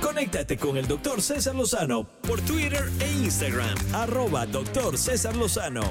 Conéctate 0.00 0.56
con 0.56 0.76
el 0.76 0.86
doctor 0.86 1.20
César 1.22 1.54
Lozano 1.54 2.04
por 2.22 2.40
Twitter 2.40 2.90
e 3.00 3.10
Instagram, 3.10 3.76
arroba 3.94 4.46
doctor 4.46 4.96
César 4.96 5.36
Lozano. 5.36 5.82